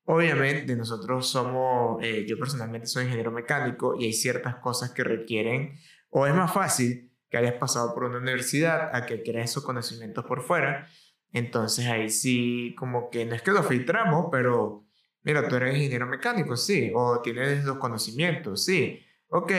Obviamente 0.05 0.75
nosotros 0.75 1.27
somos, 1.27 2.03
eh, 2.03 2.25
yo 2.27 2.38
personalmente 2.38 2.88
soy 2.88 3.05
ingeniero 3.05 3.31
mecánico 3.31 3.95
y 3.98 4.05
hay 4.05 4.13
ciertas 4.13 4.55
cosas 4.57 4.91
que 4.91 5.03
requieren, 5.03 5.79
o 6.10 6.27
es 6.27 6.33
más 6.33 6.51
fácil 6.51 7.12
que 7.29 7.38
hayas 7.38 7.55
pasado 7.55 7.93
por 7.93 8.03
una 8.03 8.17
universidad 8.17 8.93
a 8.93 9.05
que 9.05 9.24
crees 9.24 9.51
esos 9.51 9.63
conocimientos 9.63 10.25
por 10.25 10.41
fuera. 10.43 10.88
Entonces 11.31 11.88
ahí 11.88 12.10
sí, 12.10 12.75
como 12.77 13.10
que 13.10 13.25
no 13.25 13.33
es 13.33 13.41
que 13.41 13.51
lo 13.51 13.63
filtramos, 13.63 14.27
pero 14.31 14.86
mira, 15.24 15.48
tú 15.48 15.55
eres 15.55 15.75
ingeniero 15.75 16.05
mecánico, 16.05 16.57
sí, 16.57 16.91
o 16.93 17.22
tienes 17.22 17.63
los 17.63 17.77
conocimientos, 17.77 18.63
sí. 18.65 19.00
Ok, 19.29 19.51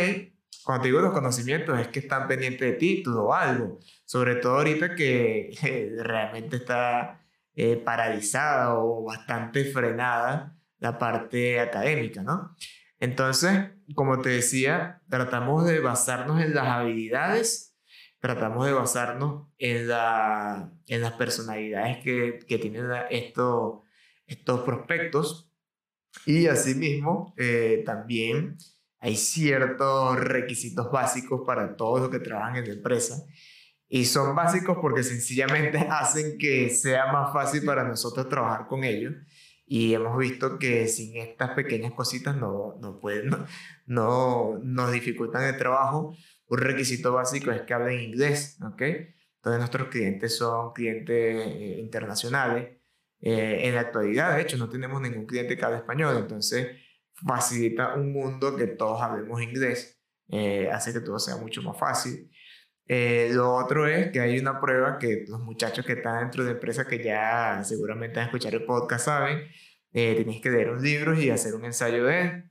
cuando 0.62 0.82
te 0.82 0.88
digo 0.88 1.00
los 1.00 1.12
conocimientos 1.12 1.78
es 1.80 1.88
que 1.88 2.00
están 2.00 2.28
pendientes 2.28 2.70
de 2.70 2.76
título 2.76 3.24
o 3.24 3.34
algo, 3.34 3.80
sobre 4.04 4.36
todo 4.36 4.58
ahorita 4.58 4.94
que 4.94 5.50
realmente 5.98 6.56
está 6.56 7.23
eh, 7.54 7.76
paralizada 7.76 8.74
o 8.74 9.04
bastante 9.04 9.64
frenada 9.64 10.56
la 10.78 10.98
parte 10.98 11.60
académica, 11.60 12.22
¿no? 12.22 12.56
Entonces, 12.98 13.70
como 13.94 14.20
te 14.20 14.30
decía, 14.30 15.02
tratamos 15.08 15.66
de 15.66 15.80
basarnos 15.80 16.42
en 16.42 16.54
las 16.54 16.66
habilidades, 16.66 17.76
tratamos 18.18 18.66
de 18.66 18.72
basarnos 18.72 19.48
en, 19.58 19.88
la, 19.88 20.72
en 20.86 21.00
las 21.00 21.12
personalidades 21.12 21.98
que, 21.98 22.38
que 22.46 22.58
tienen 22.58 22.86
estos, 23.10 23.80
estos 24.26 24.60
prospectos 24.60 25.50
y 26.26 26.46
asimismo 26.46 27.34
eh, 27.36 27.82
también 27.84 28.56
hay 28.98 29.16
ciertos 29.16 30.18
requisitos 30.18 30.90
básicos 30.90 31.42
para 31.46 31.76
todos 31.76 32.00
los 32.00 32.10
que 32.10 32.20
trabajan 32.20 32.56
en 32.56 32.68
la 32.68 32.74
empresa 32.74 33.22
y 33.94 34.06
son 34.06 34.34
básicos 34.34 34.78
porque 34.80 35.02
sencillamente 35.02 35.78
hacen 35.90 36.36
que 36.38 36.70
sea 36.70 37.12
más 37.12 37.32
fácil 37.32 37.64
para 37.64 37.84
nosotros 37.84 38.28
trabajar 38.28 38.66
con 38.66 38.82
ellos 38.82 39.14
y 39.66 39.94
hemos 39.94 40.18
visto 40.18 40.58
que 40.58 40.88
sin 40.88 41.16
estas 41.16 41.50
pequeñas 41.50 41.92
cositas 41.92 42.36
no, 42.36 42.76
no 42.80 42.98
pueden, 42.98 43.30
no, 43.86 44.58
no 44.58 44.58
nos 44.62 44.92
dificultan 44.92 45.44
el 45.44 45.56
trabajo 45.56 46.16
un 46.46 46.58
requisito 46.58 47.12
básico 47.12 47.50
es 47.50 47.62
que 47.62 47.74
hablen 47.74 48.00
inglés, 48.00 48.58
¿ok? 48.62 48.82
Entonces 48.82 49.58
nuestros 49.58 49.88
clientes 49.88 50.36
son 50.36 50.72
clientes 50.72 51.46
eh, 51.46 51.76
internacionales. 51.80 52.78
Eh, 53.20 53.68
en 53.68 53.74
la 53.74 53.82
actualidad, 53.82 54.36
de 54.36 54.42
hecho, 54.42 54.58
no 54.58 54.68
tenemos 54.68 55.00
ningún 55.00 55.26
cliente 55.26 55.56
que 55.56 55.64
hable 55.64 55.78
español, 55.78 56.16
entonces 56.18 56.76
facilita 57.26 57.94
un 57.94 58.12
mundo 58.12 58.56
que 58.56 58.66
todos 58.66 59.00
hablemos 59.00 59.40
inglés, 59.40 60.02
eh, 60.28 60.68
hace 60.70 60.92
que 60.92 61.00
todo 61.00 61.18
sea 61.18 61.36
mucho 61.36 61.62
más 61.62 61.78
fácil. 61.78 62.30
Lo 62.86 63.54
otro 63.54 63.86
es 63.86 64.10
que 64.10 64.20
hay 64.20 64.38
una 64.38 64.60
prueba 64.60 64.98
que 64.98 65.24
los 65.28 65.40
muchachos 65.40 65.84
que 65.86 65.94
están 65.94 66.20
dentro 66.20 66.44
de 66.44 66.52
empresas 66.52 66.86
que 66.86 67.02
ya 67.02 67.62
seguramente 67.64 68.20
han 68.20 68.26
escuchado 68.26 68.56
el 68.56 68.64
podcast 68.64 69.06
saben, 69.06 69.48
tenéis 69.92 70.42
que 70.42 70.50
leer 70.50 70.70
un 70.70 70.82
libro 70.82 71.18
y 71.18 71.30
hacer 71.30 71.54
un 71.54 71.64
ensayo 71.64 72.04
de 72.04 72.44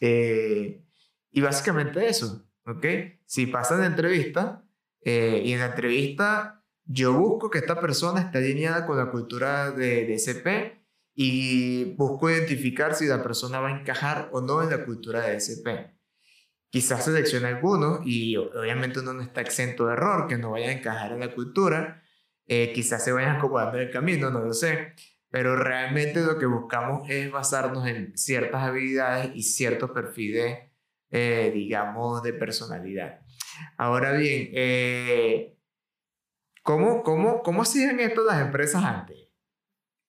él. 0.00 0.84
y 1.30 1.40
básicamente 1.40 2.06
eso, 2.08 2.48
¿ok? 2.66 2.86
Si 3.26 3.46
pasa 3.46 3.76
de 3.76 3.86
entrevista 3.86 4.64
eh, 5.02 5.42
y 5.44 5.52
en 5.52 5.60
la 5.60 5.66
entrevista 5.66 6.64
yo 6.84 7.12
busco 7.12 7.50
que 7.50 7.58
esta 7.58 7.80
persona 7.80 8.20
esté 8.22 8.38
alineada 8.38 8.86
con 8.86 8.96
la 8.96 9.10
cultura 9.10 9.70
de, 9.70 10.04
de 10.04 10.14
SP 10.18 10.82
y 11.14 11.94
busco 11.94 12.30
identificar 12.30 12.94
si 12.94 13.06
la 13.06 13.22
persona 13.22 13.60
va 13.60 13.68
a 13.68 13.80
encajar 13.80 14.28
o 14.32 14.40
no 14.40 14.62
en 14.62 14.70
la 14.70 14.84
cultura 14.84 15.22
de 15.22 15.36
SP. 15.38 15.95
Quizás 16.70 17.04
seleccione 17.04 17.48
algunos 17.48 18.00
y 18.04 18.36
obviamente 18.36 19.00
uno 19.00 19.14
no 19.14 19.22
está 19.22 19.40
exento 19.40 19.86
de 19.86 19.94
error, 19.94 20.26
que 20.26 20.36
no 20.36 20.50
vaya 20.50 20.68
a 20.68 20.72
encajar 20.72 21.12
en 21.12 21.20
la 21.20 21.34
cultura. 21.34 22.02
Eh, 22.46 22.72
quizás 22.74 23.04
se 23.04 23.12
vayan 23.12 23.36
acomodando 23.36 23.78
en 23.78 23.86
el 23.86 23.92
camino, 23.92 24.30
no 24.30 24.40
lo 24.40 24.52
sé. 24.52 24.94
Pero 25.30 25.56
realmente 25.56 26.20
lo 26.20 26.38
que 26.38 26.46
buscamos 26.46 27.08
es 27.08 27.30
basarnos 27.30 27.86
en 27.86 28.16
ciertas 28.16 28.62
habilidades 28.62 29.30
y 29.34 29.42
ciertos 29.42 29.90
perfiles 29.90 30.58
eh, 31.10 31.52
digamos, 31.54 32.22
de 32.22 32.32
personalidad. 32.32 33.20
Ahora 33.76 34.12
bien, 34.12 34.50
eh, 34.52 35.56
¿cómo, 36.62 37.02
cómo, 37.02 37.42
¿cómo 37.42 37.62
hacían 37.62 38.00
esto 38.00 38.24
las 38.24 38.40
empresas 38.40 38.82
antes? 38.84 39.25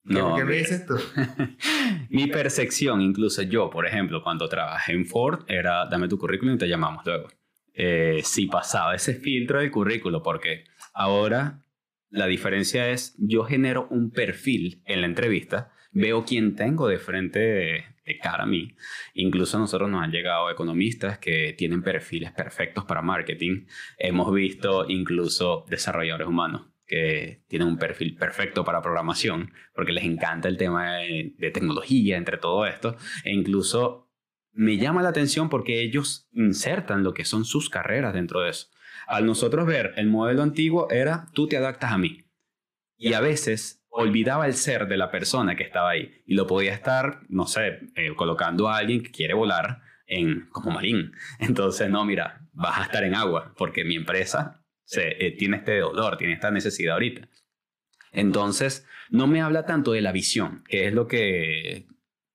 ¿Qué, 0.07 0.43
me 0.45 0.55
dices 0.55 0.85
tú? 0.85 0.95
Mi 2.09 2.27
percepción, 2.27 3.01
incluso 3.01 3.41
yo, 3.41 3.69
por 3.69 3.85
ejemplo, 3.85 4.23
cuando 4.23 4.47
trabajé 4.47 4.93
en 4.93 5.05
Ford, 5.05 5.43
era 5.47 5.85
dame 5.85 6.07
tu 6.07 6.17
currículum 6.17 6.55
y 6.55 6.57
te 6.57 6.67
llamamos 6.67 7.05
luego. 7.05 7.27
Eh, 7.73 8.21
si 8.23 8.47
pasaba 8.47 8.95
ese 8.95 9.13
filtro 9.15 9.59
del 9.59 9.69
currículo, 9.69 10.23
porque 10.23 10.63
ahora 10.93 11.63
la 12.09 12.25
diferencia 12.25 12.89
es, 12.89 13.15
yo 13.17 13.43
genero 13.43 13.87
un 13.91 14.11
perfil 14.11 14.81
en 14.85 15.01
la 15.01 15.07
entrevista, 15.07 15.71
veo 15.91 16.23
quién 16.25 16.55
tengo 16.55 16.87
de 16.87 16.97
frente 16.97 17.39
de 17.39 18.19
cara 18.21 18.43
a 18.43 18.47
mí. 18.47 18.75
Incluso 19.13 19.57
a 19.57 19.59
nosotros 19.59 19.89
nos 19.89 20.01
han 20.01 20.11
llegado 20.11 20.49
economistas 20.49 21.19
que 21.19 21.53
tienen 21.57 21.83
perfiles 21.83 22.31
perfectos 22.31 22.85
para 22.85 23.01
marketing. 23.01 23.65
Hemos 23.97 24.33
visto 24.33 24.85
incluso 24.87 25.65
desarrolladores 25.67 26.27
humanos 26.27 26.67
que 26.87 27.43
tienen 27.47 27.67
un 27.67 27.77
perfil 27.77 28.15
perfecto 28.15 28.63
para 28.63 28.81
programación, 28.81 29.51
porque 29.75 29.91
les 29.91 30.05
encanta 30.05 30.47
el 30.47 30.57
tema 30.57 30.97
de, 30.97 31.51
tecnología, 31.53 32.17
entre 32.17 32.37
todo 32.37 32.65
esto, 32.65 32.95
e 33.23 33.33
incluso 33.33 34.09
me 34.53 34.77
llama 34.77 35.03
la 35.03 35.09
atención 35.09 35.49
porque 35.49 35.81
ellos 35.81 36.27
insertan 36.31 37.03
lo 37.03 37.13
que 37.13 37.25
son 37.25 37.45
sus 37.45 37.69
carreras 37.69 38.13
dentro 38.13 38.41
de 38.41 38.51
eso. 38.51 38.69
Al 39.05 39.25
nosotros 39.25 39.67
ver 39.67 39.93
el 39.97 40.07
modelo 40.07 40.41
antiguo 40.41 40.89
era 40.89 41.27
tú 41.33 41.47
te 41.47 41.57
adaptas 41.57 41.91
a 41.91 41.97
mí. 41.97 42.25
Y 42.95 43.13
a 43.13 43.21
veces 43.21 43.85
olvidaba 43.89 44.47
el 44.47 44.55
ser 44.55 44.87
de 44.87 44.97
la 44.97 45.11
persona 45.11 45.55
que 45.55 45.63
estaba 45.63 45.91
ahí 45.91 46.23
y 46.25 46.33
lo 46.33 46.47
podía 46.47 46.73
estar, 46.73 47.21
no 47.29 47.45
sé, 47.45 47.79
eh, 47.95 48.15
colocando 48.15 48.69
a 48.69 48.77
alguien 48.77 49.03
que 49.03 49.11
quiere 49.11 49.33
volar 49.33 49.81
en, 50.07 50.47
como 50.49 50.71
marín. 50.71 51.11
Entonces, 51.39 51.89
no, 51.89 52.03
mira, 52.05 52.41
vas 52.53 52.79
a 52.79 52.83
estar 52.83 53.03
en 53.03 53.13
agua 53.13 53.53
porque 53.57 53.83
mi 53.85 53.95
empresa 53.95 54.63
se, 54.87 55.25
eh, 55.25 55.31
tiene 55.31 55.57
este 55.57 55.79
dolor, 55.79 56.17
tiene 56.17 56.33
esta 56.33 56.49
necesidad 56.49 56.93
ahorita. 56.93 57.27
Entonces, 58.13 58.87
no 59.09 59.27
me 59.27 59.41
habla 59.41 59.65
tanto 59.65 59.91
de 59.91 60.01
la 60.01 60.13
visión, 60.13 60.63
que 60.67 60.87
es 60.87 60.93
lo 60.93 61.07
que 61.07 61.87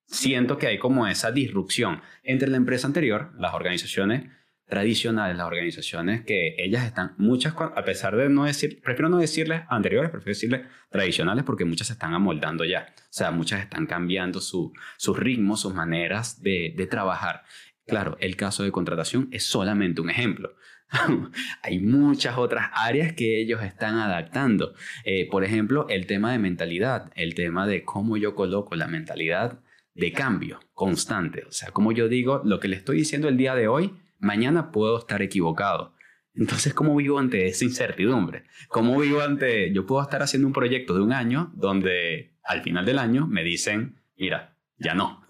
siento 0.07 0.59
que 0.59 0.67
hay 0.67 0.79
como 0.79 1.07
esa 1.07 1.33
disrupción 1.33 2.03
entre 2.23 2.49
la 2.49 2.59
empresa 2.59 2.87
anterior, 2.87 3.33
las 3.39 3.55
organizaciones 3.55 4.31
tradicionales, 4.67 5.37
las 5.37 5.47
organizaciones 5.47 6.25
que 6.25 6.55
ellas 6.59 6.85
están, 6.85 7.15
muchas, 7.17 7.55
a 7.57 7.85
pesar 7.85 8.17
de 8.17 8.29
no 8.29 8.45
decir, 8.45 8.81
prefiero 8.83 9.09
no 9.09 9.19
decirles 9.19 9.63
anteriores, 9.69 10.11
prefiero 10.11 10.35
decirles 10.35 10.61
tradicionales 10.91 11.45
porque 11.45 11.65
muchas 11.65 11.87
se 11.87 11.95
están 11.95 12.13
amoldando 12.13 12.65
ya. 12.65 12.95
O 12.99 13.13
sea, 13.13 13.31
muchas 13.31 13.61
están 13.61 13.87
cambiando 13.87 14.41
su, 14.41 14.73
sus 14.99 15.19
ritmos, 15.19 15.63
sus 15.63 15.75
maneras 15.75 16.43
de, 16.43 16.75
de 16.77 16.87
trabajar. 16.87 17.45
Claro, 17.87 18.17
el 18.21 18.37
caso 18.37 18.63
de 18.63 18.73
contratación 18.73 19.29
es 19.33 19.45
solamente 19.45 20.03
un 20.03 20.11
ejemplo. 20.11 20.55
Hay 21.63 21.81
muchas 21.81 22.39
otras 22.39 22.71
áreas 22.75 23.13
que 23.15 23.41
ellos 23.41 23.63
están 23.63 23.97
adaptando. 23.97 24.75
Eh, 25.05 25.29
por 25.31 25.45
ejemplo, 25.45 25.87
el 25.89 26.07
tema 26.07 26.33
de 26.33 26.39
mentalidad, 26.39 27.11
el 27.15 27.35
tema 27.35 27.67
de 27.67 27.83
cómo 27.83 28.17
yo 28.17 28.35
coloco 28.35 28.77
la 28.77 28.87
mentalidad 28.87 29.61
de 29.95 30.13
cambio 30.13 30.61
constante. 30.73 31.45
O 31.47 31.53
sea, 31.53 31.71
como 31.71 31.93
yo 31.93 32.09
digo, 32.09 32.43
lo 32.45 32.61
que 32.61 32.69
le 32.69 32.77
estoy 32.77 32.99
diciendo 32.99 33.29
el 33.29 33.37
día 33.37 33.55
de 33.55 33.69
hoy, 33.69 33.95
mañana 34.19 34.71
puedo 34.71 34.99
estar 34.99 35.23
equivocado. 35.23 35.95
Entonces, 36.35 36.73
¿cómo 36.73 36.97
vivo 36.97 37.19
ante 37.19 37.47
esa 37.47 37.65
incertidumbre? 37.65 38.45
¿Cómo 38.69 38.99
vivo 38.99 39.21
ante, 39.21 39.73
yo 39.73 39.87
puedo 39.87 40.03
estar 40.03 40.23
haciendo 40.23 40.47
un 40.47 40.55
proyecto 40.55 40.95
de 40.95 41.03
un 41.03 41.13
año 41.13 41.53
donde 41.55 42.39
al 42.43 42.63
final 42.63 42.87
del 42.87 42.99
año 42.99 43.27
me 43.27 43.45
dicen, 43.45 44.01
mira, 44.17 44.57
ya 44.79 44.95
no. 44.95 45.22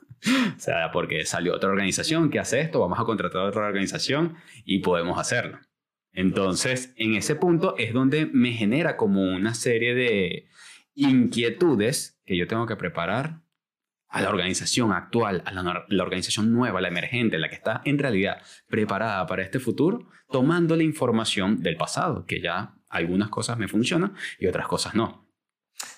O 0.56 0.60
sea, 0.60 0.90
porque 0.92 1.24
salió 1.24 1.54
otra 1.54 1.70
organización 1.70 2.30
que 2.30 2.38
hace 2.38 2.60
esto, 2.60 2.80
vamos 2.80 3.00
a 3.00 3.04
contratar 3.04 3.42
a 3.42 3.48
otra 3.48 3.66
organización 3.66 4.36
y 4.64 4.78
podemos 4.78 5.18
hacerlo. 5.18 5.58
Entonces, 6.12 6.92
en 6.96 7.14
ese 7.14 7.34
punto 7.34 7.74
es 7.78 7.92
donde 7.92 8.26
me 8.26 8.52
genera 8.52 8.96
como 8.96 9.22
una 9.22 9.54
serie 9.54 9.94
de 9.94 10.48
inquietudes 10.94 12.20
que 12.26 12.36
yo 12.36 12.46
tengo 12.46 12.66
que 12.66 12.76
preparar 12.76 13.40
a 14.08 14.20
la 14.20 14.28
organización 14.28 14.92
actual, 14.92 15.42
a 15.46 15.52
la, 15.52 16.02
organización 16.02 16.52
nueva, 16.52 16.82
la 16.82 16.88
emergente, 16.88 17.38
la 17.38 17.48
que 17.48 17.54
está 17.54 17.80
en 17.86 17.98
realidad 17.98 18.42
preparada 18.68 19.26
para 19.26 19.42
este 19.42 19.58
futuro, 19.58 20.06
tomando 20.28 20.76
la 20.76 20.82
información 20.82 21.62
del 21.62 21.76
pasado, 21.76 22.26
que 22.26 22.42
ya 22.42 22.74
algunas 22.90 23.30
cosas 23.30 23.56
me 23.56 23.68
funcionan 23.68 24.14
y 24.38 24.46
otras 24.46 24.68
cosas 24.68 24.94
no. 24.94 25.26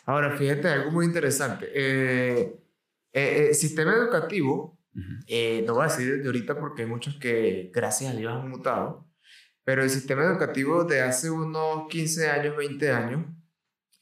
Ahora, 0.07 0.37
fíjate 0.37 0.69
algo 0.69 0.93
muy 0.93 1.07
interesante. 1.07 1.69
Eh, 1.75 2.64
eh, 3.15 3.47
el 3.49 3.55
sistema 3.55 3.95
educativo, 3.95 4.79
eh, 5.27 5.65
no 5.67 5.75
voy 5.75 5.87
a 5.87 5.89
decir 5.89 6.21
de 6.21 6.27
ahorita 6.27 6.59
porque 6.61 6.83
hay 6.83 6.89
muchos 6.89 7.17
que 7.17 7.71
gracias 7.73 8.13
a 8.13 8.17
Dios 8.17 8.33
han 8.33 8.51
mutado, 8.51 9.09
pero 9.65 9.83
el 9.83 9.89
sistema 9.89 10.25
educativo 10.25 10.85
de 10.85 11.01
hace 11.01 11.31
unos 11.31 11.89
15 11.89 12.29
años, 12.29 12.57
20 12.57 12.91
años, 12.93 13.25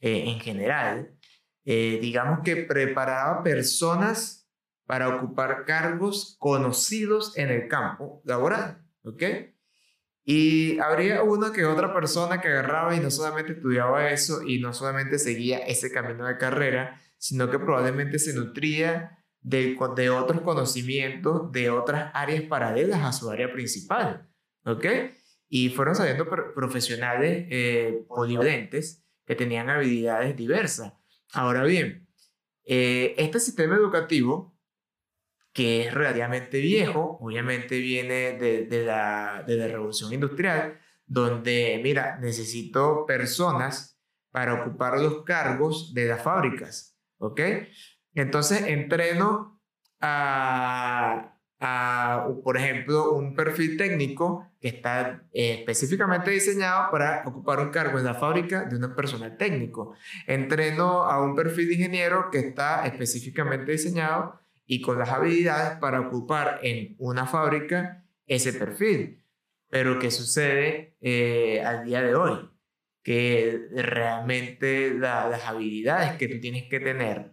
en 0.00 0.40
general, 0.40 1.16
eh, 1.64 1.98
digamos 2.00 2.40
que 2.44 2.56
preparaba 2.56 3.42
personas 3.42 4.48
para 4.84 5.14
ocupar 5.16 5.64
cargos 5.64 6.36
conocidos 6.40 7.36
en 7.38 7.50
el 7.50 7.68
campo 7.68 8.20
laboral, 8.24 8.84
¿ok? 9.04 9.22
Y 10.24 10.78
habría 10.80 11.22
una 11.22 11.52
que 11.52 11.64
otra 11.64 11.94
persona 11.94 12.40
que 12.40 12.48
agarraba 12.48 12.94
y 12.96 13.00
no 13.00 13.10
solamente 13.10 13.52
estudiaba 13.52 14.10
eso 14.10 14.42
y 14.42 14.60
no 14.60 14.72
solamente 14.72 15.18
seguía 15.18 15.58
ese 15.58 15.90
camino 15.92 16.26
de 16.26 16.36
carrera, 16.36 17.00
sino 17.22 17.48
que 17.48 17.60
probablemente 17.60 18.18
se 18.18 18.34
nutría 18.34 19.16
de, 19.40 19.76
otros 20.10 20.40
conocimientos 20.40 21.52
de 21.52 21.70
otras 21.70 22.10
áreas 22.14 22.42
paralelas 22.42 23.04
a 23.04 23.12
su 23.12 23.30
área 23.30 23.52
principal, 23.52 24.28
¿ok? 24.64 24.84
Y 25.48 25.68
fueron 25.68 25.94
saliendo 25.94 26.28
profesionales 26.28 27.46
eh, 27.48 28.04
polivalentes 28.08 29.06
que 29.24 29.36
tenían 29.36 29.70
habilidades 29.70 30.34
diversas. 30.36 30.94
Ahora 31.32 31.62
bien, 31.62 32.08
eh, 32.64 33.14
este 33.16 33.38
sistema 33.38 33.76
educativo, 33.76 34.58
que 35.52 35.86
es 35.86 35.94
relativamente 35.94 36.58
viejo, 36.58 37.18
obviamente 37.20 37.78
viene 37.78 38.32
de, 38.32 38.84
la, 38.84 39.44
de 39.46 39.56
la 39.58 39.68
revolución 39.68 40.12
industrial, 40.12 40.80
donde, 41.06 41.80
mira, 41.84 42.18
necesito 42.18 43.06
personas 43.06 43.96
para 44.32 44.54
ocupar 44.54 44.98
los 44.98 45.22
cargos 45.22 45.94
de 45.94 46.06
las 46.06 46.20
fábricas, 46.20 46.91
¿ok? 47.22 47.40
Entonces 48.14 48.62
entreno 48.66 49.60
a, 50.00 51.38
a, 51.60 52.28
por 52.42 52.56
ejemplo, 52.56 53.12
un 53.12 53.34
perfil 53.34 53.76
técnico 53.76 54.50
que 54.60 54.68
está 54.68 55.22
eh, 55.32 55.54
específicamente 55.60 56.30
diseñado 56.30 56.90
para 56.90 57.22
ocupar 57.24 57.60
un 57.60 57.70
cargo 57.70 57.98
en 57.98 58.04
la 58.04 58.14
fábrica 58.14 58.64
de 58.64 58.76
un 58.76 58.94
personal 58.94 59.36
técnico. 59.36 59.94
Entreno 60.26 61.04
a 61.04 61.22
un 61.22 61.34
perfil 61.34 61.68
de 61.68 61.74
ingeniero 61.74 62.28
que 62.30 62.40
está 62.40 62.84
específicamente 62.86 63.72
diseñado 63.72 64.40
y 64.66 64.80
con 64.82 64.98
las 64.98 65.10
habilidades 65.10 65.78
para 65.78 66.00
ocupar 66.00 66.58
en 66.62 66.96
una 66.98 67.26
fábrica 67.26 68.04
ese 68.26 68.52
perfil. 68.52 69.24
Pero 69.68 69.98
¿qué 69.98 70.10
sucede 70.10 70.96
eh, 71.00 71.62
al 71.64 71.84
día 71.84 72.02
de 72.02 72.14
hoy? 72.14 72.51
Que 73.02 73.68
realmente 73.72 74.94
las 74.94 75.44
habilidades 75.44 76.16
que 76.18 76.28
tú 76.28 76.40
tienes 76.40 76.68
que 76.68 76.80
tener 76.80 77.32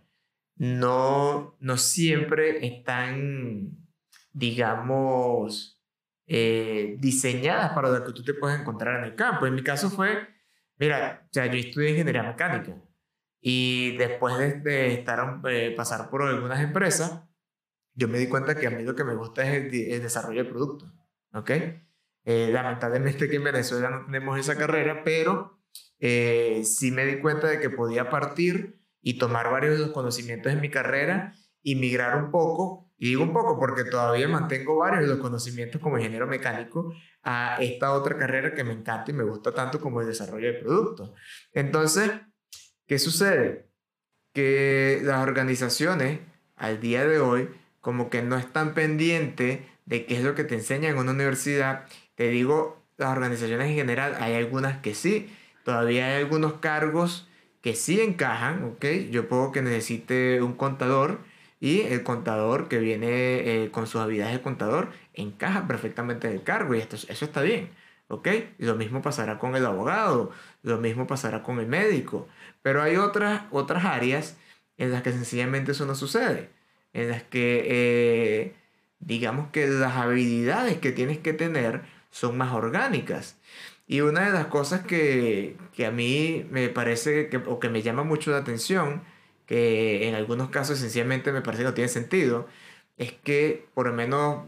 no, 0.55 1.55
no 1.59 1.77
siempre 1.77 2.65
están 2.65 3.79
digamos, 4.33 5.81
eh, 6.25 6.95
diseñadas 6.99 7.73
para 7.73 7.89
lo 7.89 8.05
que 8.05 8.13
tú 8.13 8.23
te 8.23 8.33
puedes 8.33 8.59
encontrar 8.59 8.99
en 8.99 9.05
el 9.05 9.15
campo. 9.15 9.45
En 9.45 9.55
mi 9.55 9.63
caso 9.63 9.89
fue, 9.89 10.27
mira, 10.77 11.25
o 11.25 11.29
sea, 11.31 11.45
yo 11.47 11.59
estudié 11.59 11.91
ingeniería 11.91 12.23
mecánica 12.23 12.81
y 13.41 13.97
después 13.97 14.63
de, 14.63 14.93
estar, 14.93 15.41
eh, 15.49 15.73
pasar 15.75 16.09
por 16.09 16.23
algunas 16.23 16.59
empresas, 16.61 17.23
yo 17.93 18.07
me 18.07 18.17
di 18.17 18.27
cuenta 18.27 18.55
que 18.55 18.67
a 18.67 18.71
mí 18.71 18.83
lo 18.83 18.95
que 18.95 19.03
me 19.03 19.15
gusta 19.15 19.43
es 19.43 19.73
el, 19.73 20.01
desarrollo 20.01 20.43
de 20.43 20.49
productos, 20.49 20.93
¿ok? 21.33 21.51
Eh, 22.25 22.49
lamentablemente 22.51 23.27
que 23.27 23.37
en 23.37 23.43
Venezuela 23.43 23.89
no 23.89 24.05
tenemos 24.05 24.39
esa 24.39 24.55
carrera, 24.55 25.03
pero 25.03 25.58
sí 25.99 26.91
me 26.91 27.05
di 27.05 27.19
cuenta 27.19 27.47
de 27.47 27.59
que 27.59 27.69
podía 27.69 28.09
partir 28.09 28.79
y 29.01 29.17
tomar 29.17 29.51
varios 29.51 29.73
de 29.73 29.85
los 29.85 29.91
conocimientos 29.91 30.53
de 30.53 30.59
mi 30.59 30.69
carrera 30.69 31.33
y 31.61 31.75
migrar 31.75 32.23
un 32.23 32.31
poco 32.31 32.89
y 32.99 33.07
digo 33.07 33.23
un 33.23 33.31
poco 33.31 33.57
porque 33.57 33.85
todavía 33.85 34.27
mantengo 34.27 34.75
varios 34.75 35.03
de 35.03 35.07
los 35.07 35.19
conocimientos 35.19 35.81
como 35.81 35.97
ingeniero 35.97 36.27
mecánico 36.27 36.93
a 37.23 37.57
esta 37.61 37.93
otra 37.93 38.17
carrera 38.17 38.53
que 38.53 38.65
me 38.65 38.73
encanta 38.73 39.09
y 39.09 39.13
me 39.13 39.23
gusta 39.23 39.53
tanto 39.53 39.79
como 39.79 40.01
el 40.01 40.07
desarrollo 40.07 40.47
de 40.47 40.59
productos. 40.59 41.13
Entonces, 41.53 42.11
¿qué 42.85 42.99
sucede? 42.99 43.69
Que 44.33 44.99
las 45.01 45.23
organizaciones 45.23 46.19
al 46.57 46.81
día 46.81 47.07
de 47.07 47.19
hoy 47.19 47.49
como 47.79 48.09
que 48.09 48.21
no 48.21 48.37
están 48.37 48.73
pendientes 48.73 49.61
de 49.85 50.05
qué 50.05 50.17
es 50.17 50.23
lo 50.23 50.35
que 50.35 50.43
te 50.43 50.55
enseñan 50.55 50.91
en 50.91 50.97
una 50.97 51.11
universidad. 51.11 51.85
Te 52.15 52.27
digo, 52.27 52.85
las 52.97 53.11
organizaciones 53.11 53.69
en 53.69 53.75
general, 53.75 54.17
hay 54.19 54.35
algunas 54.35 54.81
que 54.81 54.93
sí, 54.93 55.33
todavía 55.63 56.07
hay 56.07 56.23
algunos 56.23 56.53
cargos 56.53 57.27
que 57.61 57.75
sí 57.75 57.99
encajan, 58.01 58.63
¿ok? 58.63 58.85
Yo 59.11 59.27
puedo 59.27 59.51
que 59.51 59.61
necesite 59.61 60.41
un 60.41 60.53
contador, 60.53 61.19
y 61.59 61.81
el 61.81 62.03
contador 62.03 62.67
que 62.69 62.79
viene 62.79 63.63
eh, 63.65 63.71
con 63.71 63.87
sus 63.87 64.01
habilidades 64.01 64.35
de 64.35 64.41
contador 64.41 64.89
encaja 65.13 65.67
perfectamente 65.67 66.27
en 66.27 66.33
el 66.33 66.43
cargo 66.43 66.75
y 66.75 66.79
esto, 66.79 66.95
eso 66.95 67.25
está 67.25 67.41
bien, 67.41 67.69
¿ok? 68.07 68.27
Lo 68.57 68.75
mismo 68.75 69.01
pasará 69.01 69.39
con 69.39 69.55
el 69.55 69.65
abogado, 69.65 70.31
lo 70.63 70.77
mismo 70.77 71.07
pasará 71.07 71.43
con 71.43 71.59
el 71.59 71.67
médico, 71.67 72.27
pero 72.61 72.81
hay 72.81 72.95
otras, 72.95 73.43
otras 73.51 73.85
áreas 73.85 74.37
en 74.77 74.91
las 74.91 75.03
que 75.03 75.11
sencillamente 75.11 75.73
eso 75.73 75.85
no 75.85 75.95
sucede, 75.95 76.49
en 76.93 77.09
las 77.09 77.23
que 77.23 77.65
eh, 77.67 78.55
digamos 78.99 79.49
que 79.51 79.67
las 79.67 79.95
habilidades 79.97 80.77
que 80.79 80.91
tienes 80.91 81.17
que 81.19 81.33
tener 81.33 81.81
son 82.11 82.37
más 82.37 82.53
orgánicas. 82.53 83.37
Y 83.89 84.01
una 84.01 84.27
de 84.27 84.31
las 84.31 84.45
cosas 84.45 84.81
que, 84.81 85.57
que 85.73 85.87
a 85.87 85.91
mí 85.91 86.45
me 86.51 86.69
parece 86.69 87.27
que, 87.27 87.37
o 87.37 87.59
que 87.59 87.69
me 87.69 87.81
llama 87.81 88.03
mucho 88.03 88.29
la 88.29 88.37
atención 88.37 89.01
que 89.47 90.07
en 90.07 90.13
algunos 90.13 90.49
casos 90.49 90.77
sencillamente 90.77 91.31
me 91.31 91.41
parece 91.41 91.63
que 91.63 91.69
no 91.69 91.73
tiene 91.73 91.87
sentido, 91.87 92.47
es 92.97 93.13
que 93.13 93.67
por 93.73 93.87
lo 93.87 93.93
menos 93.93 94.45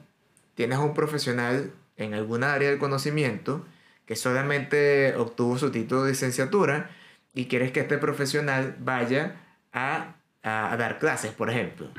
tienes 0.53 0.77
a 0.77 0.81
un 0.81 0.93
profesional 0.93 1.73
en 1.97 2.13
alguna 2.13 2.53
área 2.53 2.69
del 2.69 2.77
conocimiento 2.77 3.65
que 4.05 4.15
solamente 4.15 5.15
obtuvo 5.15 5.57
su 5.57 5.71
título 5.71 6.03
de 6.03 6.11
licenciatura 6.11 6.91
y 7.33 7.47
quieres 7.47 7.71
que 7.71 7.79
este 7.79 7.97
profesional 7.97 8.75
vaya 8.77 9.37
a, 9.73 10.17
a, 10.43 10.77
dar 10.77 10.99
clases, 10.99 11.31
por 11.31 11.49
ejemplo. 11.49 11.89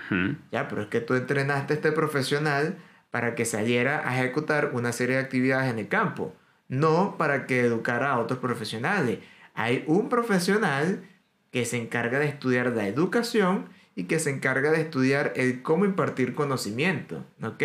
Ya, 0.53 0.69
pero 0.69 0.83
es 0.83 0.87
que 0.87 1.01
tú 1.01 1.15
entrenaste 1.15 1.73
a 1.73 1.77
este 1.77 1.91
profesional 1.91 2.79
para 3.11 3.35
que 3.35 3.47
saliera 3.47 4.09
a 4.09 4.17
ejecutar 4.17 4.71
una 4.75 4.93
serie 4.93 5.17
de 5.17 5.23
actividades 5.23 5.69
en 5.73 5.81
el 5.81 5.89
campo, 5.89 6.37
no 6.73 7.19
para 7.19 7.47
que 7.47 7.61
educara 7.61 8.13
a 8.13 8.19
otros 8.19 8.39
profesionales. 8.39 9.19
Hay 9.53 9.85
un 9.87 10.09
profesional 10.09 11.05
que 11.51 11.67
se 11.67 11.77
encarga 11.77 12.19
de 12.19 12.27
estudiar 12.29 12.73
la 12.73 12.89
educación 12.89 13.69
y 13.95 14.05
que 14.05 14.19
se 14.19 14.31
encarga 14.31 14.71
de 14.71 14.81
estudiar 14.81 15.35
el 15.37 15.61
cómo 15.61 15.85
impartir 15.85 16.35
conocimiento, 16.35 17.27
¿ok? 17.43 17.63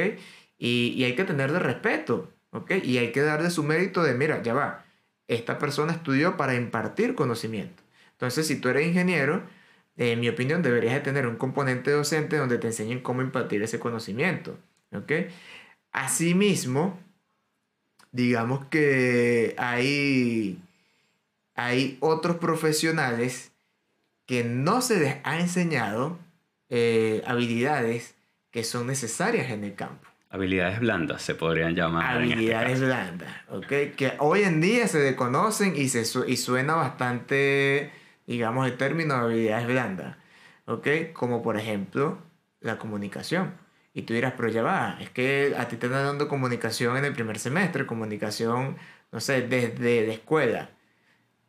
Y, 0.58 0.90
y 0.90 1.06
hay 1.06 1.16
que 1.16 1.24
tenerle 1.24 1.58
respeto, 1.60 2.34
¿ok? 2.52 2.72
Y 2.84 2.98
hay 2.98 3.14
que 3.14 3.22
darle 3.22 3.50
su 3.50 3.64
mérito 3.64 4.04
de, 4.04 4.14
mira, 4.14 4.44
ya 4.44 4.54
va, 4.54 4.84
esta 5.30 5.58
persona 5.58 5.94
estudió 5.94 6.36
para 6.36 6.56
impartir 6.56 7.16
conocimiento. 7.16 7.84
Entonces, 8.12 8.46
si 8.46 8.60
tú 8.60 8.68
eres 8.68 8.86
ingeniero, 8.86 9.42
en 9.96 10.20
mi 10.20 10.28
opinión, 10.28 10.62
deberías 10.62 10.96
de 10.96 11.00
tener 11.00 11.28
un 11.28 11.38
componente 11.38 11.92
docente 11.92 12.36
donde 12.36 12.58
te 12.58 12.68
enseñen 12.68 13.00
cómo 13.00 13.22
impartir 13.22 13.62
ese 13.64 13.80
conocimiento, 13.80 14.58
¿ok? 14.92 15.14
Asimismo, 15.94 17.00
digamos 18.12 18.66
que 18.66 19.56
hay, 19.58 20.60
hay 21.56 21.98
otros 22.00 22.38
profesionales 22.38 23.52
que 24.26 24.44
no 24.44 24.82
se 24.82 25.00
les 25.00 25.16
ha 25.24 25.40
enseñado 25.40 26.20
eh, 26.70 27.24
habilidades 27.26 28.16
que 28.52 28.64
son 28.64 28.88
necesarias 28.88 29.50
en 29.52 29.64
el 29.64 29.76
campo. 29.76 30.08
Habilidades 30.30 30.82
blandas 30.82 31.22
se 31.22 31.36
podrían 31.36 31.74
llamar. 31.76 32.22
Este 32.22 32.34
habilidades 32.34 32.82
blandas, 32.82 33.34
¿ok? 33.50 33.96
Que 33.96 34.14
hoy 34.20 34.44
en 34.44 34.60
día 34.60 34.88
se 34.88 35.00
desconocen 35.00 35.76
y, 35.78 35.88
se 35.88 36.04
y 36.28 36.36
suena 36.36 36.76
bastante, 36.76 37.92
digamos, 38.26 38.68
el 38.68 38.76
término 38.76 39.14
de 39.14 39.20
habilidades 39.22 39.68
blandas, 39.68 40.18
¿ok? 40.66 40.88
Como 41.14 41.42
por 41.42 41.58
ejemplo 41.58 42.18
la 42.60 42.78
comunicación. 42.78 43.54
Y 43.98 44.04
tú 44.04 44.14
dirás, 44.14 44.34
pero 44.38 44.50
ya 44.50 44.64
va, 44.64 44.98
es 45.02 45.10
que 45.10 45.56
a 45.58 45.68
ti 45.68 45.78
te 45.78 45.88
están 45.88 46.06
dando 46.06 46.28
comunicación 46.28 46.98
en 46.98 47.06
el 47.06 47.14
primer 47.14 47.40
semestre, 47.40 47.86
comunicación, 47.88 48.78
no 49.12 49.20
sé, 49.20 49.42
desde 49.48 50.08
la 50.08 50.14
escuela 50.14 50.70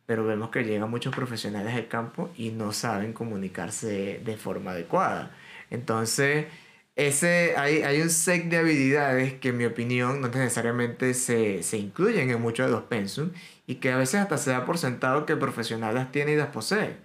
pero 0.09 0.25
vemos 0.25 0.49
que 0.49 0.63
llegan 0.63 0.89
muchos 0.89 1.13
profesionales 1.15 1.75
al 1.75 1.87
campo 1.87 2.31
y 2.35 2.49
no 2.49 2.73
saben 2.73 3.13
comunicarse 3.13 4.19
de 4.25 4.37
forma 4.37 4.71
adecuada. 4.71 5.35
Entonces, 5.69 6.47
ese, 6.95 7.53
hay, 7.57 7.83
hay 7.83 8.01
un 8.01 8.09
set 8.09 8.45
de 8.45 8.57
habilidades 8.57 9.33
que 9.35 9.49
en 9.49 9.57
mi 9.57 9.65
opinión 9.65 10.19
no 10.19 10.29
necesariamente 10.29 11.13
se, 11.13 11.61
se 11.61 11.77
incluyen 11.77 12.31
en 12.31 12.41
muchos 12.41 12.65
de 12.65 12.71
los 12.71 12.83
pensum 12.85 13.31
y 13.67 13.75
que 13.75 13.91
a 13.91 13.97
veces 13.97 14.21
hasta 14.21 14.39
se 14.39 14.49
da 14.49 14.65
por 14.65 14.79
sentado 14.79 15.27
que 15.27 15.33
el 15.33 15.39
profesional 15.39 15.93
las 15.93 16.11
tiene 16.11 16.33
y 16.33 16.37
las 16.37 16.47
posee. 16.49 16.95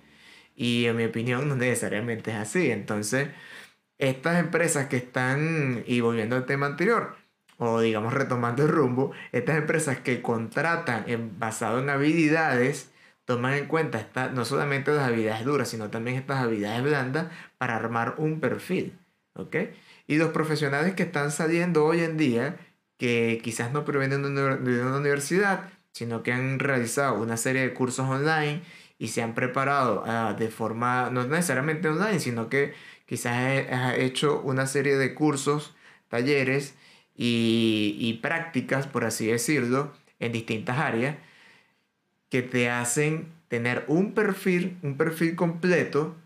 Y 0.57 0.87
en 0.87 0.97
mi 0.97 1.05
opinión 1.05 1.47
no 1.49 1.57
necesariamente 1.57 2.31
es 2.31 2.39
así. 2.39 2.71
Entonces, 2.71 3.29
estas 3.99 4.39
empresas 4.39 4.87
que 4.89 4.97
están, 4.97 5.85
y 5.87 6.01
volviendo 6.01 6.37
al 6.37 6.47
tema 6.47 6.67
anterior, 6.67 7.17
o 7.59 7.81
digamos 7.81 8.13
retomando 8.13 8.63
el 8.65 8.69
rumbo, 8.69 9.13
estas 9.33 9.57
empresas 9.57 10.01
que 10.01 10.23
contratan 10.23 11.05
en, 11.07 11.39
basado 11.39 11.79
en 11.79 11.91
habilidades 11.91 12.91
toman 13.25 13.55
en 13.55 13.67
cuenta 13.67 13.99
esta, 13.99 14.29
no 14.29 14.45
solamente 14.45 14.93
las 14.93 15.09
habilidades 15.09 15.45
duras, 15.45 15.69
sino 15.69 15.91
también 15.91 16.17
estas 16.19 16.43
habilidades 16.43 16.83
blandas 16.83 17.29
para 17.59 17.77
armar 17.77 18.17
un 18.19 18.41
perfil. 18.41 18.99
¿ok? 19.35 19.57
Y 20.07 20.17
los 20.17 20.31
profesionales 20.31 20.95
que 20.95 21.05
están 21.05 21.31
saliendo 21.31 21.85
hoy 21.85 22.01
en 22.01 22.17
día, 22.17 22.57
que 22.99 23.41
quizás 23.43 23.73
no 23.73 23.85
provienen 23.85 24.23
de 24.23 24.83
una 24.83 24.97
universidad, 24.97 25.71
sino 25.93 26.23
que 26.23 26.33
han 26.33 26.59
realizado 26.59 27.15
una 27.21 27.37
serie 27.37 27.63
de 27.63 27.73
cursos 27.75 28.09
online 28.09 28.63
y 28.99 29.09
se 29.09 29.23
han 29.23 29.35
preparado 29.35 30.03
ah, 30.07 30.35
de 30.39 30.49
forma, 30.49 31.11
no 31.11 31.25
necesariamente 31.25 31.89
online, 31.89 32.21
sino 32.21 32.49
que 32.49 32.75
quizás 33.07 33.35
ha 33.71 33.97
hecho 33.97 34.41
una 34.43 34.67
serie 34.67 34.97
de 34.97 35.15
cursos, 35.15 35.75
talleres 36.09 36.75
y, 37.17 37.97
y 37.99 38.15
prácticas, 38.15 38.87
por 38.87 39.05
así 39.05 39.27
decirlo, 39.27 39.93
en 40.21 40.33
distintas 40.33 40.79
áreas 40.79 41.17
que 42.29 42.43
te 42.43 42.69
hacen 42.71 43.33
tener 43.49 43.85
un 43.89 44.13
perfil, 44.15 44.79
un 44.83 44.97
perfil 44.97 45.37
completo 45.37 46.17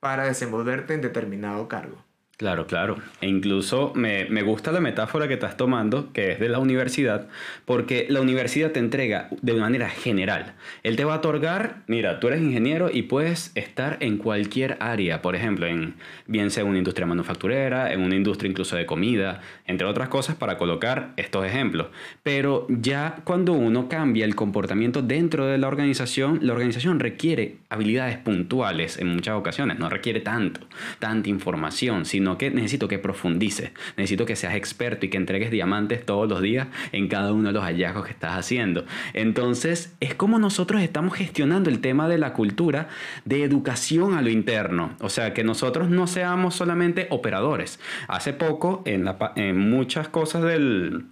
para 0.00 0.24
desenvolverte 0.24 0.94
en 0.94 1.00
determinado 1.00 1.68
cargo. 1.68 2.03
Claro, 2.36 2.66
claro. 2.66 2.96
E 3.20 3.28
incluso 3.28 3.92
me, 3.94 4.24
me, 4.24 4.42
gusta 4.42 4.72
la 4.72 4.80
metáfora 4.80 5.28
que 5.28 5.34
estás 5.34 5.56
tomando, 5.56 6.12
que 6.12 6.32
es 6.32 6.40
de 6.40 6.48
la 6.48 6.58
universidad, 6.58 7.28
porque 7.64 8.06
la 8.08 8.20
universidad 8.20 8.72
te 8.72 8.80
entrega 8.80 9.28
de 9.40 9.52
manera 9.52 9.88
general. 9.88 10.54
Él 10.82 10.96
te 10.96 11.04
va 11.04 11.14
a 11.14 11.18
otorgar, 11.18 11.84
mira, 11.86 12.18
tú 12.18 12.26
eres 12.26 12.42
ingeniero 12.42 12.90
y 12.92 13.02
puedes 13.02 13.52
estar 13.54 13.98
en 14.00 14.18
cualquier 14.18 14.76
área, 14.80 15.22
por 15.22 15.36
ejemplo, 15.36 15.66
en 15.66 15.94
bien 16.26 16.50
sea 16.50 16.64
una 16.64 16.78
industria 16.78 17.06
manufacturera, 17.06 17.92
en 17.92 18.00
una 18.00 18.16
industria 18.16 18.50
incluso 18.50 18.74
de 18.74 18.84
comida, 18.84 19.40
entre 19.68 19.86
otras 19.86 20.08
cosas, 20.08 20.34
para 20.34 20.58
colocar 20.58 21.12
estos 21.16 21.46
ejemplos. 21.46 21.86
Pero 22.24 22.66
ya 22.68 23.18
cuando 23.22 23.52
uno 23.52 23.88
cambia 23.88 24.24
el 24.24 24.34
comportamiento 24.34 25.02
dentro 25.02 25.46
de 25.46 25.58
la 25.58 25.68
organización, 25.68 26.40
la 26.42 26.52
organización 26.54 26.98
requiere 26.98 27.58
habilidades 27.68 28.18
puntuales 28.18 28.98
en 28.98 29.06
muchas 29.06 29.36
ocasiones, 29.36 29.78
no 29.78 29.88
requiere 29.88 30.18
tanto, 30.18 30.62
tanta 30.98 31.28
información, 31.28 32.04
sino 32.04 32.23
sino 32.24 32.38
que 32.38 32.50
necesito 32.50 32.88
que 32.88 32.98
profundices, 32.98 33.72
necesito 33.98 34.24
que 34.24 34.34
seas 34.34 34.54
experto 34.54 35.04
y 35.04 35.10
que 35.10 35.18
entregues 35.18 35.50
diamantes 35.50 36.06
todos 36.06 36.26
los 36.26 36.40
días 36.40 36.68
en 36.92 37.08
cada 37.08 37.34
uno 37.34 37.48
de 37.48 37.52
los 37.52 37.62
hallazgos 37.62 38.06
que 38.06 38.12
estás 38.12 38.38
haciendo. 38.38 38.86
Entonces, 39.12 39.94
es 40.00 40.14
como 40.14 40.38
nosotros 40.38 40.80
estamos 40.80 41.12
gestionando 41.12 41.68
el 41.68 41.80
tema 41.80 42.08
de 42.08 42.16
la 42.16 42.32
cultura 42.32 42.88
de 43.26 43.44
educación 43.44 44.14
a 44.14 44.22
lo 44.22 44.30
interno, 44.30 44.96
o 45.00 45.10
sea, 45.10 45.34
que 45.34 45.44
nosotros 45.44 45.90
no 45.90 46.06
seamos 46.06 46.54
solamente 46.54 47.08
operadores. 47.10 47.78
Hace 48.08 48.32
poco, 48.32 48.82
en, 48.86 49.06
en 49.36 49.58
muchas 49.58 50.08
cosas 50.08 50.44
del 50.44 51.04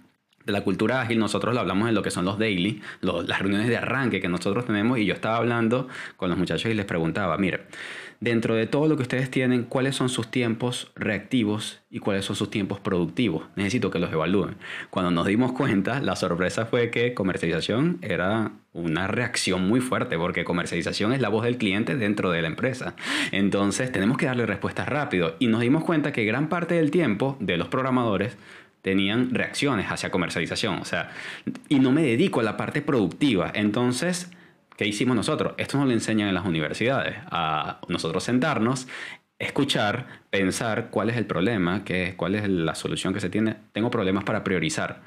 de 0.45 0.53
la 0.53 0.61
cultura 0.61 1.01
ágil, 1.01 1.19
nosotros 1.19 1.53
lo 1.53 1.59
hablamos 1.59 1.89
en 1.89 1.95
lo 1.95 2.01
que 2.01 2.11
son 2.11 2.25
los 2.25 2.37
daily, 2.37 2.81
las 3.01 3.39
reuniones 3.39 3.67
de 3.67 3.77
arranque 3.77 4.21
que 4.21 4.29
nosotros 4.29 4.65
tenemos, 4.65 4.97
y 4.97 5.05
yo 5.05 5.13
estaba 5.13 5.37
hablando 5.37 5.87
con 6.17 6.29
los 6.29 6.37
muchachos 6.37 6.71
y 6.71 6.73
les 6.73 6.85
preguntaba, 6.85 7.37
mire, 7.37 7.61
dentro 8.19 8.55
de 8.55 8.67
todo 8.67 8.87
lo 8.87 8.95
que 8.95 9.01
ustedes 9.01 9.29
tienen, 9.29 9.63
¿cuáles 9.63 9.95
son 9.95 10.07
sus 10.07 10.31
tiempos 10.31 10.91
reactivos 10.95 11.81
y 11.89 11.99
cuáles 11.99 12.23
son 12.23 12.35
sus 12.37 12.49
tiempos 12.49 12.79
productivos? 12.79 13.43
Necesito 13.55 13.91
que 13.91 13.99
los 13.99 14.11
evalúen. 14.13 14.55
Cuando 14.89 15.11
nos 15.11 15.27
dimos 15.27 15.51
cuenta, 15.51 15.99
la 15.99 16.15
sorpresa 16.15 16.65
fue 16.65 16.89
que 16.89 17.13
comercialización 17.13 17.97
era 18.01 18.53
una 18.71 19.07
reacción 19.07 19.67
muy 19.67 19.81
fuerte, 19.81 20.17
porque 20.17 20.45
comercialización 20.45 21.13
es 21.13 21.21
la 21.21 21.29
voz 21.29 21.43
del 21.43 21.57
cliente 21.57 21.95
dentro 21.95 22.31
de 22.31 22.41
la 22.41 22.47
empresa. 22.47 22.95
Entonces 23.31 23.91
tenemos 23.91 24.17
que 24.17 24.25
darle 24.25 24.45
respuestas 24.45 24.87
rápido, 24.87 25.35
y 25.39 25.47
nos 25.47 25.61
dimos 25.61 25.83
cuenta 25.83 26.13
que 26.13 26.25
gran 26.25 26.47
parte 26.47 26.75
del 26.75 26.91
tiempo 26.91 27.37
de 27.39 27.57
los 27.57 27.67
programadores 27.67 28.37
tenían 28.83 29.33
reacciones 29.33 29.87
hacia 29.89 30.11
comercialización, 30.11 30.79
o 30.79 30.85
sea, 30.85 31.09
y 31.69 31.79
no 31.79 31.91
me 31.91 32.03
dedico 32.03 32.41
a 32.41 32.43
la 32.43 32.57
parte 32.57 32.81
productiva. 32.81 33.49
Entonces, 33.55 34.29
¿qué 34.77 34.85
hicimos 34.85 35.15
nosotros? 35.15 35.53
Esto 35.57 35.77
nos 35.77 35.87
lo 35.87 35.93
enseñan 35.93 36.27
en 36.27 36.35
las 36.35 36.45
universidades, 36.45 37.15
a 37.31 37.79
nosotros 37.87 38.25
sentarnos, 38.25 38.87
escuchar, 39.39 40.07
pensar 40.29 40.89
cuál 40.91 41.09
es 41.09 41.17
el 41.17 41.25
problema, 41.25 41.85
qué, 41.85 42.15
cuál 42.17 42.35
es 42.35 42.47
la 42.47 42.75
solución 42.75 43.13
que 43.13 43.21
se 43.21 43.29
tiene. 43.29 43.55
Tengo 43.71 43.89
problemas 43.89 44.25
para 44.25 44.43
priorizar 44.43 45.01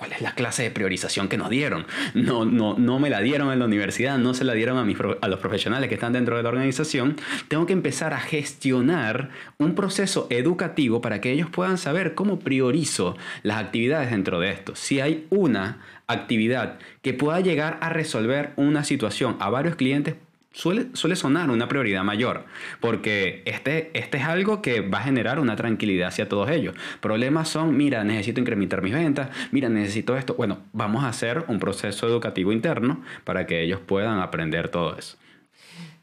¿Cuál 0.00 0.14
es 0.14 0.22
la 0.22 0.34
clase 0.34 0.62
de 0.62 0.70
priorización 0.70 1.28
que 1.28 1.36
nos 1.36 1.50
dieron? 1.50 1.86
No, 2.14 2.46
no, 2.46 2.74
no 2.78 2.98
me 2.98 3.10
la 3.10 3.20
dieron 3.20 3.52
en 3.52 3.58
la 3.58 3.66
universidad, 3.66 4.16
no 4.16 4.32
se 4.32 4.44
la 4.44 4.54
dieron 4.54 4.78
a, 4.78 4.84
mis, 4.84 4.96
a 5.20 5.28
los 5.28 5.40
profesionales 5.40 5.90
que 5.90 5.94
están 5.96 6.14
dentro 6.14 6.38
de 6.38 6.42
la 6.42 6.48
organización. 6.48 7.16
Tengo 7.48 7.66
que 7.66 7.74
empezar 7.74 8.14
a 8.14 8.18
gestionar 8.18 9.28
un 9.58 9.74
proceso 9.74 10.26
educativo 10.30 11.02
para 11.02 11.20
que 11.20 11.32
ellos 11.32 11.50
puedan 11.50 11.76
saber 11.76 12.14
cómo 12.14 12.38
priorizo 12.38 13.14
las 13.42 13.58
actividades 13.58 14.10
dentro 14.10 14.40
de 14.40 14.52
esto. 14.52 14.74
Si 14.74 15.00
hay 15.00 15.26
una 15.28 15.82
actividad 16.06 16.78
que 17.02 17.12
pueda 17.12 17.40
llegar 17.40 17.76
a 17.82 17.90
resolver 17.90 18.54
una 18.56 18.84
situación 18.84 19.36
a 19.38 19.50
varios 19.50 19.76
clientes, 19.76 20.14
suele, 20.52 20.88
suele 20.94 21.16
sonar 21.16 21.50
una 21.50 21.68
prioridad 21.68 22.02
mayor, 22.02 22.44
porque 22.80 23.42
este, 23.44 23.90
este 23.94 24.18
es 24.18 24.24
algo 24.24 24.62
que 24.62 24.80
va 24.80 24.98
a 24.98 25.02
generar 25.02 25.38
una 25.38 25.56
tranquilidad 25.56 26.08
hacia 26.08 26.28
todos 26.28 26.50
ellos. 26.50 26.74
Problemas 27.00 27.48
son, 27.48 27.76
mira, 27.76 28.04
necesito 28.04 28.40
incrementar 28.40 28.82
mis 28.82 28.92
ventas, 28.92 29.30
mira, 29.52 29.68
necesito 29.68 30.16
esto. 30.16 30.34
Bueno, 30.34 30.58
vamos 30.72 31.04
a 31.04 31.08
hacer 31.08 31.44
un 31.48 31.58
proceso 31.58 32.06
educativo 32.06 32.52
interno 32.52 33.02
para 33.24 33.46
que 33.46 33.62
ellos 33.62 33.80
puedan 33.80 34.18
aprender 34.18 34.68
todo 34.68 34.96
eso. 34.96 35.16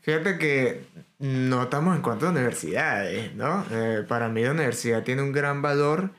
Fíjate 0.01 0.38
que 0.38 0.81
no 1.19 1.63
estamos 1.63 1.95
en 1.95 2.01
cuanto 2.01 2.27
a 2.27 2.29
universidades, 2.29 3.36
¿no? 3.36 3.65
Eh, 3.71 4.05
para 4.07 4.29
mí 4.29 4.41
la 4.43 4.51
universidad 4.51 5.03
tiene 5.03 5.21
un 5.21 5.33
gran 5.33 5.62
valor. 5.62 6.12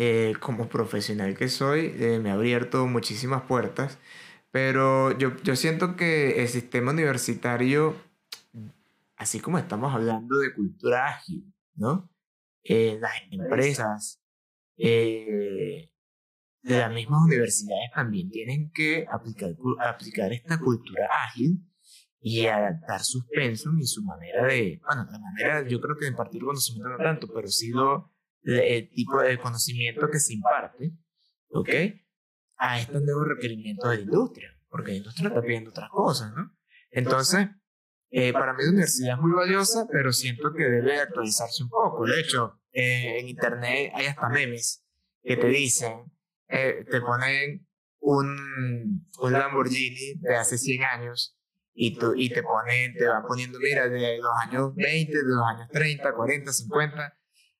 Eh, 0.00 0.34
como 0.38 0.68
profesional 0.68 1.36
que 1.36 1.48
soy, 1.48 1.92
eh, 1.98 2.20
me 2.22 2.30
ha 2.30 2.34
abierto 2.34 2.86
muchísimas 2.86 3.42
puertas 3.42 3.98
pero 4.50 5.16
yo, 5.18 5.36
yo 5.42 5.56
siento 5.56 5.96
que 5.96 6.42
el 6.42 6.48
sistema 6.48 6.92
universitario, 6.92 7.94
así 9.16 9.40
como 9.40 9.58
estamos 9.58 9.94
hablando 9.94 10.38
de 10.38 10.54
cultura 10.54 11.06
ágil, 11.08 11.52
¿no? 11.74 12.10
Eh, 12.62 12.98
las 13.00 13.12
empresas, 13.30 14.22
eh, 14.76 15.90
las 16.62 16.92
mismas 16.92 17.22
universidades 17.24 17.90
también 17.94 18.30
tienen 18.30 18.70
que 18.72 19.06
aplicar, 19.10 19.50
aplicar 19.80 20.32
esta 20.32 20.58
cultura 20.58 21.08
ágil 21.26 21.64
y 22.20 22.46
adaptar 22.46 23.00
sus 23.02 23.26
pensum 23.26 23.78
y 23.78 23.86
su 23.86 24.02
manera 24.02 24.46
de, 24.46 24.80
bueno, 24.84 25.06
la 25.10 25.18
manera, 25.18 25.68
yo 25.68 25.80
creo 25.80 25.96
que 25.96 26.06
de 26.06 26.10
impartir 26.10 26.42
conocimiento 26.42 26.88
no 26.90 26.98
tanto, 26.98 27.28
pero 27.32 27.48
sí 27.48 27.70
lo, 27.70 28.12
el 28.42 28.90
tipo 28.90 29.20
de 29.22 29.38
conocimiento 29.38 30.08
que 30.10 30.18
se 30.18 30.34
imparte, 30.34 30.92
¿ok? 31.50 31.70
A 32.58 32.80
estos 32.80 33.02
nuevos 33.02 33.28
requerimientos 33.28 33.90
de 33.90 33.96
la 33.96 34.02
industria, 34.02 34.56
porque 34.68 34.92
la 34.92 34.96
industria 34.98 35.28
está 35.28 35.42
pidiendo 35.42 35.70
otras 35.70 35.90
cosas, 35.90 36.32
¿no? 36.34 36.54
Entonces, 36.90 37.48
eh, 38.10 38.32
para 38.32 38.54
mí 38.54 38.62
la 38.62 38.70
universidad 38.70 39.16
es 39.16 39.20
muy 39.20 39.32
valiosa, 39.32 39.86
pero 39.90 40.12
siento 40.12 40.52
que 40.54 40.64
debe 40.64 41.00
actualizarse 41.00 41.62
un 41.62 41.68
poco. 41.68 42.06
De 42.06 42.20
hecho, 42.20 42.60
eh, 42.72 43.20
en 43.20 43.28
internet 43.28 43.92
hay 43.94 44.06
hasta 44.06 44.28
memes 44.28 44.84
que 45.22 45.36
te 45.36 45.48
dicen, 45.48 46.04
eh, 46.48 46.84
te 46.90 47.00
ponen 47.00 47.66
un, 48.00 49.06
un 49.20 49.32
Lamborghini 49.32 50.14
de 50.20 50.36
hace 50.36 50.56
100 50.56 50.84
años 50.84 51.36
y, 51.74 51.96
tú, 51.98 52.14
y 52.16 52.30
te 52.30 52.42
ponen, 52.42 52.94
te 52.94 53.06
van 53.06 53.22
poniendo, 53.22 53.58
mira, 53.58 53.88
de 53.88 54.18
los 54.18 54.32
años 54.42 54.74
20, 54.74 55.12
de 55.12 55.22
los 55.22 55.44
años 55.46 55.68
30, 55.70 56.14
40, 56.14 56.52
50, 56.52 57.18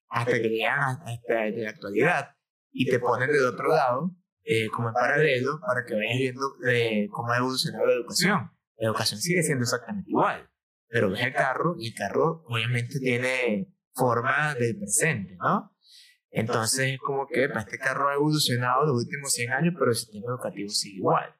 hasta 0.09 0.33
que 0.33 0.49
llegan 0.49 0.81
hasta 0.81 1.51
la 1.51 1.71
actualidad. 1.71 2.31
Y 2.73 2.87
te 2.87 2.99
ponen 2.99 3.31
del 3.31 3.45
otro 3.45 3.69
lado 3.69 4.15
eh, 4.51 4.69
como 4.71 4.89
en 4.89 4.95
paralelo 4.95 5.61
para 5.61 5.85
que 5.85 5.95
vayas 5.95 6.17
viendo 6.17 6.57
de 6.63 7.07
cómo 7.11 7.31
ha 7.31 7.37
evolucionado 7.37 7.85
la 7.85 7.93
educación. 7.93 8.51
La 8.79 8.87
educación 8.87 9.21
sigue 9.21 9.43
siendo 9.43 9.65
exactamente 9.65 10.09
igual, 10.09 10.49
pero 10.89 11.11
ves 11.11 11.21
el 11.21 11.35
carro 11.35 11.77
y 11.79 11.89
el 11.89 11.95
carro 11.95 12.45
obviamente 12.47 12.99
tiene 12.99 13.71
forma 13.93 14.55
del 14.55 14.79
presente, 14.79 15.37
¿no? 15.37 15.77
Entonces 16.31 16.95
es 16.95 16.99
como 16.99 17.27
que 17.27 17.47
pues, 17.51 17.67
este 17.67 17.77
carro 17.79 18.09
ha 18.09 18.15
evolucionado 18.15 18.87
los 18.87 19.05
últimos 19.05 19.31
100 19.35 19.53
años, 19.53 19.75
pero 19.79 19.91
el 19.91 19.97
sistema 19.97 20.27
educativo 20.31 20.71
sigue 20.71 20.97
igual. 20.97 21.35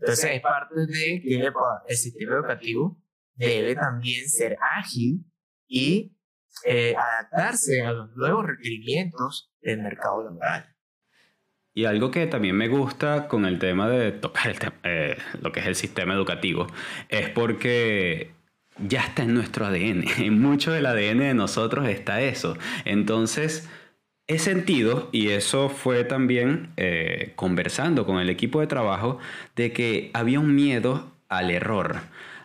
Entonces 0.00 0.30
es 0.32 0.40
parte 0.40 0.74
de 0.80 1.22
que 1.22 1.52
el 1.86 1.96
sistema 1.96 2.34
educativo 2.34 3.00
debe 3.34 3.76
también 3.76 4.28
ser 4.28 4.56
ágil 4.78 5.24
y 5.68 6.18
eh, 6.64 6.96
adaptarse 6.96 7.82
a 7.82 7.92
los 7.92 8.16
nuevos 8.16 8.46
requerimientos 8.46 9.54
del 9.60 9.80
mercado 9.80 10.24
laboral. 10.24 10.74
Y 11.78 11.84
algo 11.84 12.10
que 12.10 12.26
también 12.26 12.56
me 12.56 12.66
gusta 12.66 13.28
con 13.28 13.44
el 13.46 13.60
tema 13.60 13.88
de 13.88 14.10
tocar 14.10 14.74
eh, 14.82 15.16
lo 15.40 15.52
que 15.52 15.60
es 15.60 15.66
el 15.66 15.76
sistema 15.76 16.12
educativo 16.12 16.66
es 17.08 17.28
porque 17.28 18.32
ya 18.84 19.02
está 19.02 19.22
en 19.22 19.32
nuestro 19.32 19.64
ADN. 19.64 20.04
En 20.18 20.42
mucho 20.42 20.72
del 20.72 20.86
ADN 20.86 21.18
de 21.20 21.34
nosotros 21.34 21.88
está 21.88 22.20
eso. 22.20 22.58
Entonces, 22.84 23.70
he 24.26 24.40
sentido, 24.40 25.08
y 25.12 25.28
eso 25.28 25.68
fue 25.68 26.02
también 26.02 26.70
eh, 26.76 27.34
conversando 27.36 28.04
con 28.04 28.18
el 28.18 28.28
equipo 28.28 28.58
de 28.58 28.66
trabajo, 28.66 29.20
de 29.54 29.72
que 29.72 30.10
había 30.14 30.40
un 30.40 30.56
miedo 30.56 31.12
al 31.28 31.52
error 31.52 32.00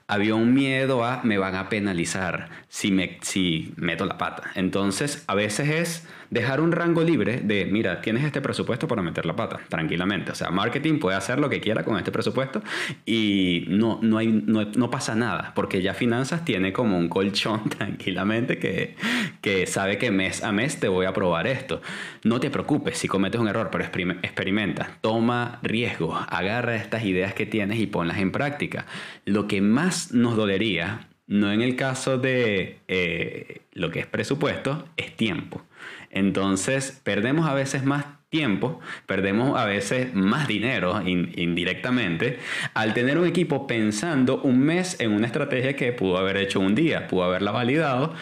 había 0.08 0.36
un 0.36 0.54
miedo 0.54 1.04
a 1.06 1.22
me 1.24 1.38
van 1.38 1.56
a 1.56 1.70
penalizar 1.70 2.50
si, 2.68 2.92
me, 2.92 3.18
si 3.22 3.74
meto 3.78 4.06
la 4.06 4.18
pata. 4.18 4.52
Entonces, 4.56 5.24
a 5.28 5.34
veces 5.34 5.70
es 5.70 6.08
dejar 6.34 6.62
un 6.62 6.72
rango 6.72 7.04
libre 7.04 7.42
de, 7.44 7.66
mira, 7.66 8.02
tienes 8.02 8.24
este 8.24 8.42
presupuesto 8.42 8.88
para 8.88 9.04
meter 9.04 9.24
la 9.28 9.36
pata, 9.36 9.60
tranquilamente. 9.70 10.32
O 10.32 10.36
sea, 10.36 10.50
marketing 10.50 10.98
puede 10.98 11.16
hacer 11.16 11.38
lo 11.40 11.48
que 11.48 11.62
quiera 11.62 11.84
con 11.84 11.96
este 11.98 12.12
presupuesto 12.12 12.64
y 13.06 13.66
no, 13.70 14.00
no, 14.02 14.18
hay, 14.18 14.28
no, 14.28 14.90
pasa 14.90 15.14
nada, 15.14 15.52
porque 15.54 15.84
ya 15.84 15.94
finanzas 15.94 16.44
tiene 16.44 16.74
como 16.74 16.98
un 16.98 17.08
colchón 17.08 17.70
tranquilamente 17.78 18.58
que, 18.58 18.96
que 19.42 19.68
sabe 19.68 20.00
que 20.00 20.10
mes 20.10 20.44
a 20.44 20.52
mes 20.52 20.80
te 20.80 20.88
voy 20.88 21.06
a 21.06 21.14
probar 21.14 21.46
esto. 21.46 21.84
No 22.24 22.40
te 22.40 22.50
preocupes 22.50 22.98
si 22.98 23.08
cometes 23.08 23.40
un 23.40 23.48
error, 23.48 23.70
pero 23.72 23.84
experimenta, 23.84 24.98
toma 25.02 25.60
riesgo, 25.62 26.16
agarra 26.16 26.76
estas 26.76 27.06
ideas 27.06 27.36
que 27.36 27.46
tienes 27.46 27.80
y 27.80 27.86
ponlas 27.86 28.18
en 28.18 28.32
práctica. 28.32 28.88
Lo 29.26 29.48
que 29.48 29.62
más 29.62 30.14
nos 30.14 30.36
dolería, 30.36 31.08
no 31.28 31.52
en 31.52 31.62
el 31.62 31.76
caso 31.76 32.18
de 32.18 32.80
eh, 32.88 33.62
lo 33.74 33.92
que 33.92 34.00
es 34.00 34.08
presupuesto, 34.08 34.90
es 34.98 35.16
tiempo. 35.16 35.62
Entonces, 36.14 37.02
perdemos 37.04 37.48
a 37.48 37.54
veces 37.54 37.84
más 37.84 38.06
tiempo, 38.30 38.80
perdemos 39.06 39.60
a 39.60 39.66
veces 39.66 40.16
más 40.16 40.48
dinero 40.48 41.02
indirectamente 41.06 42.40
al 42.74 42.96
tener 42.96 43.20
un 43.20 43.28
equipo 43.28 43.68
pensando 43.68 44.42
un 44.42 44.60
mes 44.60 45.00
en 45.00 45.12
una 45.12 45.28
estrategia 45.28 45.76
que 45.76 45.94
pudo 45.94 46.18
haber 46.18 46.38
hecho 46.38 46.60
un 46.60 46.74
día, 46.74 47.08
pudo 47.08 47.26
haberla 47.26 47.52
validado, 47.52 48.14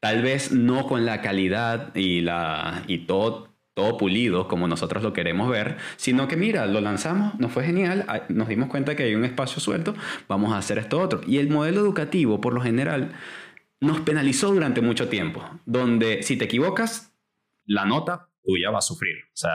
tal 0.00 0.22
vez 0.22 0.52
no 0.52 0.86
con 0.86 1.06
la 1.06 1.22
calidad 1.22 1.94
y, 1.94 2.20
la, 2.20 2.82
y 2.86 3.06
todo 3.06 3.56
todo 3.76 3.98
pulido 3.98 4.48
como 4.48 4.68
nosotros 4.68 5.02
lo 5.02 5.12
queremos 5.12 5.50
ver, 5.50 5.76
sino 5.96 6.28
que 6.28 6.36
mira, 6.36 6.64
lo 6.64 6.80
lanzamos, 6.80 7.38
nos 7.38 7.52
fue 7.52 7.62
genial, 7.62 8.06
nos 8.30 8.48
dimos 8.48 8.70
cuenta 8.70 8.96
que 8.96 9.02
hay 9.02 9.14
un 9.14 9.26
espacio 9.26 9.60
suelto, 9.60 9.94
vamos 10.28 10.54
a 10.54 10.58
hacer 10.58 10.78
esto 10.78 10.98
otro. 10.98 11.20
Y 11.26 11.36
el 11.36 11.50
modelo 11.50 11.80
educativo, 11.80 12.40
por 12.40 12.54
lo 12.54 12.62
general, 12.62 13.12
nos 13.80 14.00
penalizó 14.00 14.50
durante 14.50 14.80
mucho 14.80 15.08
tiempo, 15.08 15.44
donde 15.66 16.22
si 16.22 16.38
te 16.38 16.46
equivocas, 16.46 17.12
la 17.66 17.84
nota 17.84 18.28
tuya 18.46 18.70
va 18.70 18.78
a 18.78 18.82
sufrir. 18.82 19.16
O 19.26 19.36
sea, 19.36 19.50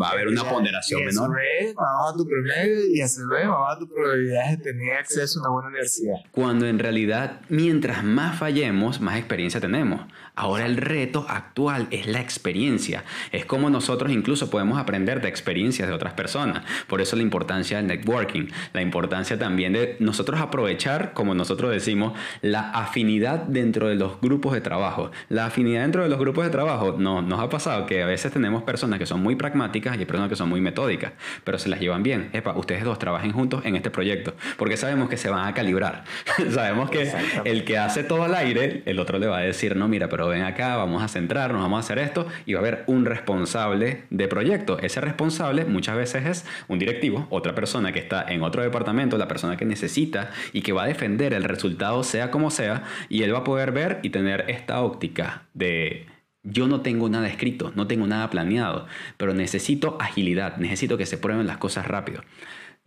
va 0.00 0.08
a 0.08 0.12
haber 0.12 0.28
una 0.28 0.44
ponderación 0.44 1.02
y 1.02 1.04
menor. 1.06 1.36
Vamos 1.74 2.14
a 2.14 2.16
tu 2.16 2.26
promedio 2.26 2.86
y 2.94 3.00
a 3.00 3.08
su 3.08 3.26
vez 3.28 3.48
vamos 3.48 3.74
a 3.74 3.78
tu 3.78 3.88
probabilidad 3.88 4.50
de 4.50 4.56
tener 4.58 4.98
acceso 4.98 5.38
a 5.38 5.42
una 5.42 5.50
buena 5.50 5.68
universidad. 5.68 6.14
Cuando 6.30 6.66
en 6.66 6.78
realidad, 6.78 7.40
mientras 7.48 8.04
más 8.04 8.38
fallemos, 8.38 9.00
más 9.00 9.18
experiencia 9.18 9.60
tenemos. 9.60 10.02
Ahora 10.34 10.66
el 10.66 10.76
reto 10.76 11.24
actual 11.28 11.88
es 11.90 12.06
la 12.06 12.20
experiencia. 12.20 13.04
Es 13.32 13.46
como 13.46 13.70
nosotros 13.70 14.12
incluso 14.12 14.50
podemos 14.50 14.78
aprender 14.78 15.22
de 15.22 15.28
experiencias 15.28 15.88
de 15.88 15.94
otras 15.94 16.12
personas. 16.12 16.64
Por 16.86 17.00
eso 17.00 17.16
la 17.16 17.22
importancia 17.22 17.78
del 17.78 17.86
networking, 17.86 18.48
la 18.74 18.82
importancia 18.82 19.38
también 19.38 19.72
de 19.72 19.96
nosotros 19.98 20.40
aprovechar, 20.40 21.14
como 21.14 21.34
nosotros 21.34 21.70
decimos, 21.70 22.12
la 22.42 22.70
afinidad 22.70 23.40
dentro 23.44 23.88
de 23.88 23.94
los 23.94 24.20
grupos 24.20 24.52
de 24.52 24.60
trabajo. 24.60 25.10
La 25.28 25.46
afinidad 25.46 25.82
dentro 25.82 26.02
de 26.02 26.10
los 26.10 26.18
grupos 26.18 26.44
de 26.44 26.50
trabajo 26.50 26.96
no, 26.98 27.22
nos 27.22 27.40
ha 27.40 27.48
pasado 27.48 27.86
que 27.86 28.02
a 28.02 28.06
veces 28.06 28.25
tenemos 28.32 28.62
personas 28.62 28.98
que 28.98 29.06
son 29.06 29.22
muy 29.22 29.36
pragmáticas 29.36 30.00
y 30.00 30.04
personas 30.04 30.28
que 30.28 30.36
son 30.36 30.48
muy 30.48 30.60
metódicas, 30.60 31.12
pero 31.44 31.58
se 31.58 31.68
las 31.68 31.80
llevan 31.80 32.02
bien. 32.02 32.30
Epa, 32.32 32.56
ustedes 32.56 32.84
dos 32.84 32.98
trabajen 32.98 33.32
juntos 33.32 33.64
en 33.64 33.76
este 33.76 33.90
proyecto, 33.90 34.34
porque 34.56 34.76
sabemos 34.76 35.08
que 35.08 35.16
se 35.16 35.28
van 35.28 35.46
a 35.46 35.54
calibrar. 35.54 36.04
sabemos 36.50 36.90
que 36.90 37.12
el 37.44 37.64
que 37.64 37.78
hace 37.78 38.04
todo 38.04 38.24
al 38.24 38.34
aire, 38.34 38.82
el 38.86 38.98
otro 38.98 39.18
le 39.18 39.26
va 39.26 39.38
a 39.38 39.42
decir, 39.42 39.76
no, 39.76 39.88
mira, 39.88 40.08
pero 40.08 40.28
ven 40.28 40.42
acá, 40.42 40.76
vamos 40.76 41.02
a 41.02 41.08
centrarnos, 41.08 41.62
vamos 41.62 41.78
a 41.78 41.80
hacer 41.80 41.98
esto, 41.98 42.26
y 42.44 42.54
va 42.54 42.60
a 42.60 42.62
haber 42.62 42.84
un 42.86 43.04
responsable 43.04 44.04
de 44.10 44.28
proyecto. 44.28 44.78
Ese 44.78 45.00
responsable 45.00 45.64
muchas 45.64 45.96
veces 45.96 46.26
es 46.26 46.46
un 46.68 46.78
directivo, 46.78 47.26
otra 47.30 47.54
persona 47.54 47.92
que 47.92 47.98
está 47.98 48.24
en 48.28 48.42
otro 48.42 48.62
departamento, 48.62 49.18
la 49.18 49.28
persona 49.28 49.56
que 49.56 49.64
necesita 49.64 50.30
y 50.52 50.62
que 50.62 50.72
va 50.72 50.84
a 50.84 50.86
defender 50.86 51.32
el 51.32 51.44
resultado 51.44 52.02
sea 52.02 52.30
como 52.30 52.50
sea, 52.50 52.84
y 53.08 53.22
él 53.22 53.34
va 53.34 53.38
a 53.38 53.44
poder 53.44 53.72
ver 53.72 54.00
y 54.02 54.10
tener 54.10 54.44
esta 54.48 54.80
óptica 54.80 55.42
de 55.54 56.06
yo 56.46 56.68
no 56.68 56.80
tengo 56.80 57.08
nada 57.08 57.28
escrito, 57.28 57.72
no 57.74 57.86
tengo 57.86 58.06
nada 58.06 58.30
planeado, 58.30 58.86
pero 59.16 59.34
necesito 59.34 59.96
agilidad, 60.00 60.56
necesito 60.56 60.96
que 60.96 61.06
se 61.06 61.18
prueben 61.18 61.46
las 61.46 61.58
cosas 61.58 61.86
rápido. 61.86 62.22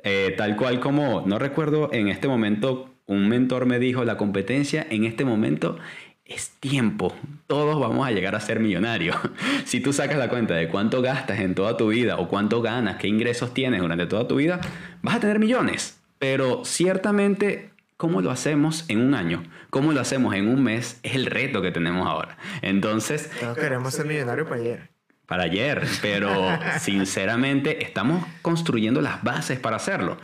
Eh, 0.04 0.34
tal 0.38 0.56
cual 0.56 0.80
como, 0.80 1.24
no 1.26 1.40
recuerdo 1.40 1.90
en 1.92 2.08
este 2.08 2.28
momento, 2.28 2.90
un 3.06 3.28
mentor 3.28 3.66
me 3.66 3.80
dijo, 3.80 4.06
la 4.06 4.18
competencia 4.18 4.86
en 4.90 5.04
este 5.04 5.26
momento 5.26 5.78
es 6.26 6.52
tiempo. 6.60 7.14
Todos 7.48 7.80
vamos 7.80 8.08
a 8.08 8.12
llegar 8.12 8.36
a 8.36 8.40
ser 8.40 8.60
millonarios. 8.60 9.18
si 9.66 9.80
tú 9.80 9.92
sacas 9.92 10.18
la 10.18 10.30
cuenta 10.30 10.54
de 10.54 10.70
cuánto 10.70 11.02
gastas 11.02 11.40
en 11.40 11.56
toda 11.56 11.76
tu 11.76 11.90
vida 11.90 12.18
o 12.18 12.30
cuánto 12.30 12.62
ganas, 12.62 12.98
qué 12.98 13.08
ingresos 13.08 13.54
tienes 13.54 13.82
durante 13.82 14.06
toda 14.06 14.28
tu 14.28 14.36
vida, 14.36 14.62
vas 15.02 15.16
a 15.16 15.20
tener 15.20 15.40
millones. 15.40 16.00
Pero 16.20 16.64
ciertamente 16.64 17.72
¿Cómo 18.00 18.22
lo 18.22 18.32
hacemos 18.32 18.86
en 18.88 19.02
un 19.02 19.14
año? 19.14 19.44
¿Cómo 19.70 19.92
lo 19.92 20.00
hacemos 20.00 20.34
en 20.34 20.48
un 20.48 20.64
mes? 20.64 21.02
Es 21.04 21.16
el 21.16 21.26
reto 21.26 21.62
que 21.62 21.70
tenemos 21.70 22.08
ahora. 22.08 22.38
Entonces... 22.62 23.30
Todos 23.42 23.58
queremos 23.58 23.94
ser 23.94 24.06
millonarios 24.06 24.48
para 24.48 24.62
ayer. 24.62 24.90
Para 25.26 25.44
ayer, 25.44 25.86
pero 26.02 26.32
sinceramente 26.80 27.84
estamos 27.84 28.26
construyendo 28.42 29.02
las 29.02 29.22
bases 29.22 29.60
para 29.60 29.76
hacerlo. 29.76 30.16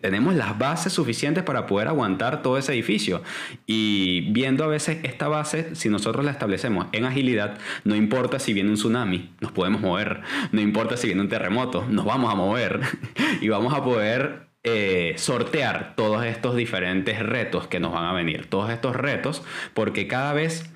Tenemos 0.00 0.34
las 0.34 0.58
bases 0.58 0.92
suficientes 0.94 1.44
para 1.44 1.68
poder 1.68 1.86
aguantar 1.86 2.42
todo 2.42 2.58
ese 2.58 2.72
edificio. 2.72 3.22
Y 3.66 4.32
viendo 4.32 4.64
a 4.64 4.66
veces 4.66 4.98
esta 5.04 5.28
base, 5.28 5.76
si 5.76 5.88
nosotros 5.88 6.24
la 6.24 6.32
establecemos 6.32 6.88
en 6.90 7.04
agilidad, 7.04 7.56
no 7.84 7.94
importa 7.94 8.40
si 8.40 8.52
viene 8.52 8.70
un 8.70 8.74
tsunami, 8.74 9.32
nos 9.40 9.52
podemos 9.52 9.80
mover. 9.80 10.22
No 10.50 10.60
importa 10.60 10.96
si 10.96 11.06
viene 11.06 11.22
un 11.22 11.28
terremoto, 11.28 11.86
nos 11.88 12.04
vamos 12.04 12.32
a 12.32 12.34
mover. 12.34 12.80
y 13.40 13.48
vamos 13.48 13.72
a 13.74 13.84
poder 13.84 14.51
eh, 14.64 15.14
sortear 15.16 15.94
todos 15.96 16.24
estos 16.24 16.56
diferentes 16.56 17.18
retos 17.18 17.66
que 17.66 17.80
nos 17.80 17.92
van 17.92 18.04
a 18.04 18.12
venir, 18.12 18.46
todos 18.46 18.70
estos 18.70 18.94
retos, 18.94 19.42
porque 19.74 20.06
cada 20.06 20.32
vez 20.32 20.70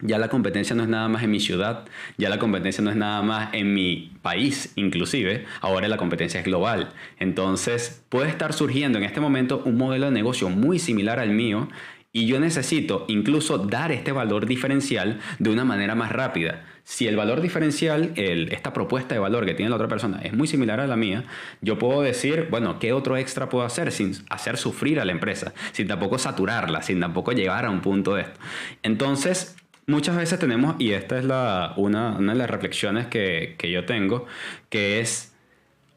ya 0.00 0.18
la 0.18 0.28
competencia 0.28 0.74
no 0.76 0.82
es 0.82 0.88
nada 0.88 1.08
más 1.08 1.22
en 1.22 1.30
mi 1.30 1.40
ciudad, 1.40 1.84
ya 2.18 2.28
la 2.28 2.38
competencia 2.38 2.82
no 2.82 2.90
es 2.90 2.96
nada 2.96 3.22
más 3.22 3.54
en 3.54 3.72
mi 3.72 4.12
país 4.20 4.72
inclusive, 4.76 5.44
ahora 5.60 5.88
la 5.88 5.96
competencia 5.96 6.40
es 6.40 6.46
global. 6.46 6.92
Entonces 7.18 8.04
puede 8.08 8.28
estar 8.28 8.52
surgiendo 8.52 8.98
en 8.98 9.04
este 9.04 9.20
momento 9.20 9.62
un 9.64 9.76
modelo 9.76 10.06
de 10.06 10.12
negocio 10.12 10.48
muy 10.48 10.78
similar 10.78 11.18
al 11.18 11.30
mío 11.30 11.68
y 12.12 12.26
yo 12.26 12.38
necesito 12.38 13.06
incluso 13.08 13.58
dar 13.58 13.90
este 13.90 14.12
valor 14.12 14.46
diferencial 14.46 15.18
de 15.38 15.50
una 15.50 15.64
manera 15.64 15.94
más 15.94 16.12
rápida. 16.12 16.64
Si 16.84 17.06
el 17.06 17.16
valor 17.16 17.40
diferencial, 17.40 18.12
esta 18.16 18.72
propuesta 18.72 19.14
de 19.14 19.20
valor 19.20 19.46
que 19.46 19.54
tiene 19.54 19.70
la 19.70 19.76
otra 19.76 19.88
persona 19.88 20.20
es 20.22 20.34
muy 20.34 20.46
similar 20.46 20.80
a 20.80 20.86
la 20.86 20.96
mía, 20.96 21.24
yo 21.62 21.78
puedo 21.78 22.02
decir, 22.02 22.48
bueno, 22.50 22.78
¿qué 22.78 22.92
otro 22.92 23.16
extra 23.16 23.48
puedo 23.48 23.64
hacer 23.64 23.92
sin 23.92 24.14
hacer 24.28 24.58
sufrir 24.58 25.00
a 25.00 25.04
la 25.04 25.12
empresa? 25.12 25.54
Sin 25.72 25.86
tampoco 25.86 26.18
saturarla, 26.18 26.82
sin 26.82 27.00
tampoco 27.00 27.32
llegar 27.32 27.64
a 27.64 27.70
un 27.70 27.80
punto 27.80 28.14
de 28.14 28.22
esto. 28.22 28.40
Entonces, 28.82 29.56
muchas 29.86 30.16
veces 30.16 30.38
tenemos, 30.38 30.74
y 30.78 30.92
esta 30.92 31.18
es 31.18 31.24
la, 31.24 31.72
una, 31.76 32.18
de 32.18 32.34
las 32.34 32.50
reflexiones 32.50 33.06
que, 33.06 33.54
que 33.56 33.70
yo 33.70 33.86
tengo, 33.86 34.26
que 34.68 35.00
es, 35.00 35.34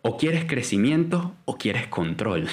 o 0.02 0.18
quieres 0.18 0.46
crecimiento 0.46 1.36
o 1.46 1.58
quieres 1.58 1.88
control. 1.88 2.48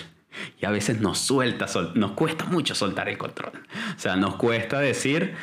Y 0.61 0.67
a 0.67 0.71
veces 0.71 1.01
nos 1.01 1.19
suelta, 1.19 1.67
nos 1.95 2.13
cuesta 2.13 2.45
mucho 2.47 2.75
soltar 2.75 3.09
el 3.09 3.19
control. 3.19 3.53
O 3.97 3.99
sea, 3.99 4.17
nos 4.17 4.37
cuesta 4.37 4.81
decir, 4.81 5.35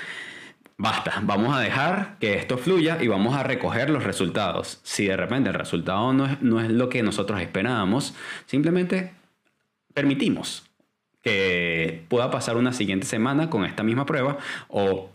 basta, 0.78 1.20
vamos 1.24 1.56
a 1.56 1.60
dejar 1.60 2.18
que 2.20 2.36
esto 2.36 2.58
fluya 2.58 3.02
y 3.02 3.08
vamos 3.08 3.36
a 3.36 3.44
recoger 3.44 3.90
los 3.90 4.04
resultados. 4.04 4.80
Si 4.84 5.06
de 5.06 5.18
repente 5.18 5.50
el 5.50 5.56
resultado 5.56 6.14
no 6.14 6.26
es, 6.26 6.42
no 6.42 6.62
es 6.62 6.70
lo 6.70 6.90
que 6.90 7.04
nosotros 7.04 7.42
esperábamos, 7.42 8.16
simplemente 8.46 9.14
permitimos 9.94 10.70
que 11.22 12.06
pueda 12.08 12.32
pasar 12.32 12.56
una 12.56 12.72
siguiente 12.72 13.06
semana 13.06 13.50
con 13.50 13.66
esta 13.66 13.84
misma 13.84 14.06
prueba 14.06 14.38
o 14.70 15.12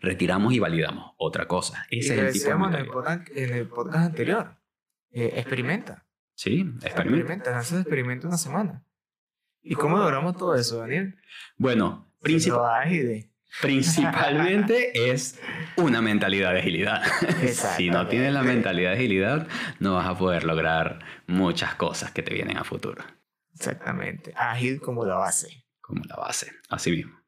retiramos 0.00 0.52
y 0.52 0.58
validamos 0.58 1.12
otra 1.16 1.46
cosa. 1.46 1.86
Ese 1.90 2.14
es 2.14 2.20
el 2.20 2.32
tipo 2.32 2.68
de 2.68 2.78
en, 3.34 3.54
el 3.54 3.68
podcast, 3.68 4.06
anterior. 4.06 4.56
Eh, 5.10 5.34
experimenta. 5.36 6.06
Sí, 6.34 6.60
experimenta. 6.82 7.34
Experimenta, 7.34 7.60
experimenta 7.60 8.28
una 8.28 8.38
semana. 8.38 8.84
¿Y 9.62 9.74
cómo 9.74 9.98
logramos 9.98 10.36
todo 10.36 10.54
eso, 10.54 10.78
Daniel? 10.78 11.16
Bueno, 11.56 12.12
principalmente 12.20 13.30
es 15.10 15.40
una 15.76 16.02
mentalidad 16.02 16.52
de 16.52 16.60
agilidad. 16.60 17.02
si 17.76 17.90
no 17.90 18.08
tienes 18.08 18.32
la 18.32 18.42
mentalidad 18.42 18.90
de 18.90 18.96
agilidad, 18.96 19.46
no 19.78 19.94
vas 19.94 20.08
a 20.08 20.18
poder 20.18 20.44
lograr 20.44 20.98
muchas 21.26 21.74
cosas 21.76 22.10
que 22.10 22.22
te 22.22 22.34
vienen 22.34 22.58
a 22.58 22.64
futuro. 22.64 23.04
Exactamente. 23.54 24.32
Ágil 24.36 24.80
como 24.80 25.04
la 25.04 25.16
base. 25.16 25.66
Como 25.80 26.02
la 26.04 26.16
base, 26.16 26.52
así 26.68 26.90
mismo. 26.90 27.21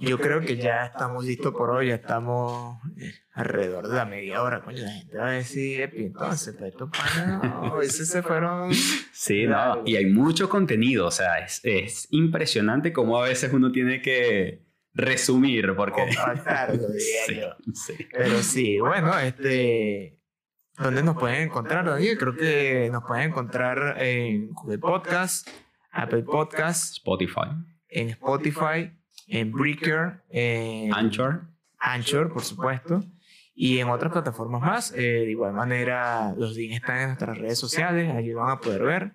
Yo 0.00 0.18
creo 0.18 0.40
que 0.40 0.56
ya 0.56 0.86
estamos 0.86 1.26
listos 1.26 1.52
por 1.52 1.68
hoy, 1.68 1.88
ya 1.88 1.96
estamos 1.96 2.78
eh, 2.96 3.12
alrededor 3.34 3.86
de 3.86 3.96
la 3.96 4.06
media 4.06 4.42
hora. 4.42 4.62
Coño, 4.62 4.82
la 4.82 4.92
gente 4.92 5.18
va 5.18 5.28
a 5.28 5.32
decir, 5.32 5.82
Epi, 5.82 6.04
entonces, 6.04 6.56
pues 6.58 6.72
estos 6.72 6.90
panas, 6.90 7.76
veces 7.76 8.08
se 8.08 8.22
fueron. 8.22 8.70
Sí, 9.12 9.46
no, 9.46 9.82
y 9.84 9.96
hay 9.96 10.06
mucho 10.06 10.48
contenido, 10.48 11.08
o 11.08 11.10
sea, 11.10 11.40
es, 11.40 11.60
es 11.62 12.08
impresionante 12.10 12.90
cómo 12.90 13.18
a 13.22 13.28
veces 13.28 13.52
uno 13.52 13.70
tiene 13.70 14.00
que 14.00 14.64
resumir, 14.94 15.74
porque. 15.76 16.10
sí, 17.26 17.40
Sí. 17.74 18.08
Pero 18.10 18.42
sí, 18.42 18.80
bueno, 18.80 19.18
este. 19.18 20.18
¿Dónde 20.78 21.02
nos 21.02 21.18
pueden 21.18 21.42
encontrar, 21.42 21.84
Daniel? 21.84 22.16
Creo 22.16 22.34
que 22.34 22.88
nos 22.90 23.04
pueden 23.04 23.28
encontrar 23.28 24.02
en 24.02 24.48
Google 24.54 24.78
Podcast, 24.78 25.46
Apple 25.90 26.22
Podcast, 26.22 26.94
Spotify. 26.94 27.50
En 27.88 28.08
Spotify 28.08 28.90
en 29.30 29.52
Breaker, 29.52 30.22
en 30.28 30.92
Anchor. 30.92 31.46
Anchor, 31.78 32.32
por 32.32 32.42
supuesto, 32.42 33.04
y 33.54 33.78
en 33.78 33.88
otras 33.88 34.12
plataformas 34.12 34.60
más. 34.60 34.92
Eh, 34.92 35.00
de 35.00 35.30
igual 35.30 35.54
manera, 35.54 36.34
los 36.36 36.56
links 36.56 36.76
están 36.76 36.98
en 36.98 37.06
nuestras 37.06 37.38
redes 37.38 37.58
sociales, 37.58 38.12
allí 38.14 38.32
van 38.32 38.50
a 38.50 38.60
poder 38.60 38.82
ver. 38.82 39.12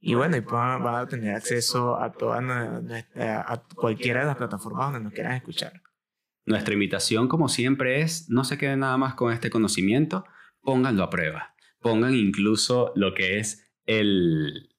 Y 0.00 0.14
bueno, 0.14 0.36
y 0.36 0.40
van, 0.40 0.86
a 0.86 1.06
tener 1.06 1.34
acceso 1.34 2.00
a, 2.00 2.12
toda 2.12 2.38
a 2.38 3.62
cualquiera 3.74 4.20
de 4.20 4.26
las 4.26 4.36
plataformas 4.36 4.86
donde 4.86 5.00
nos 5.00 5.12
quieran 5.12 5.32
escuchar. 5.32 5.82
Nuestra 6.46 6.74
invitación, 6.74 7.28
como 7.28 7.48
siempre, 7.48 8.00
es 8.00 8.28
no 8.28 8.44
se 8.44 8.58
queden 8.58 8.80
nada 8.80 8.98
más 8.98 9.14
con 9.14 9.32
este 9.32 9.50
conocimiento, 9.50 10.24
pónganlo 10.62 11.04
a 11.04 11.10
prueba. 11.10 11.54
Pongan 11.80 12.14
incluso 12.14 12.92
lo 12.96 13.14
que 13.14 13.38
es 13.38 13.72
el, 13.86 14.73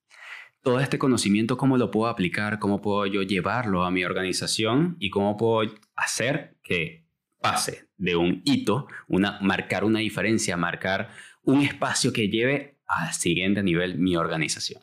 todo 0.65 0.80
este 0.80 0.97
conocimiento, 0.97 1.58
cómo 1.58 1.78
lo 1.78 1.91
puedo 1.91 2.10
aplicar, 2.10 2.58
cómo 2.58 2.82
puedo 2.82 3.06
yo 3.06 3.21
llevarlo 3.21 3.84
a 3.84 3.91
mi 3.91 4.04
organización 4.04 4.97
y 4.99 5.12
cómo 5.12 5.38
puedo 5.38 5.71
hacer 5.95 6.58
que 6.63 7.06
pase 7.39 7.88
de 7.97 8.15
un 8.15 8.41
hito, 8.45 8.88
una, 9.08 9.39
marcar 9.41 9.84
una 9.84 9.99
diferencia, 9.99 10.58
marcar 10.58 11.12
un 11.43 11.62
espacio 11.62 12.12
que 12.12 12.30
lleve 12.30 12.80
al 12.88 13.13
siguiente 13.13 13.62
nivel 13.62 13.99
mi 13.99 14.17
organización. 14.17 14.82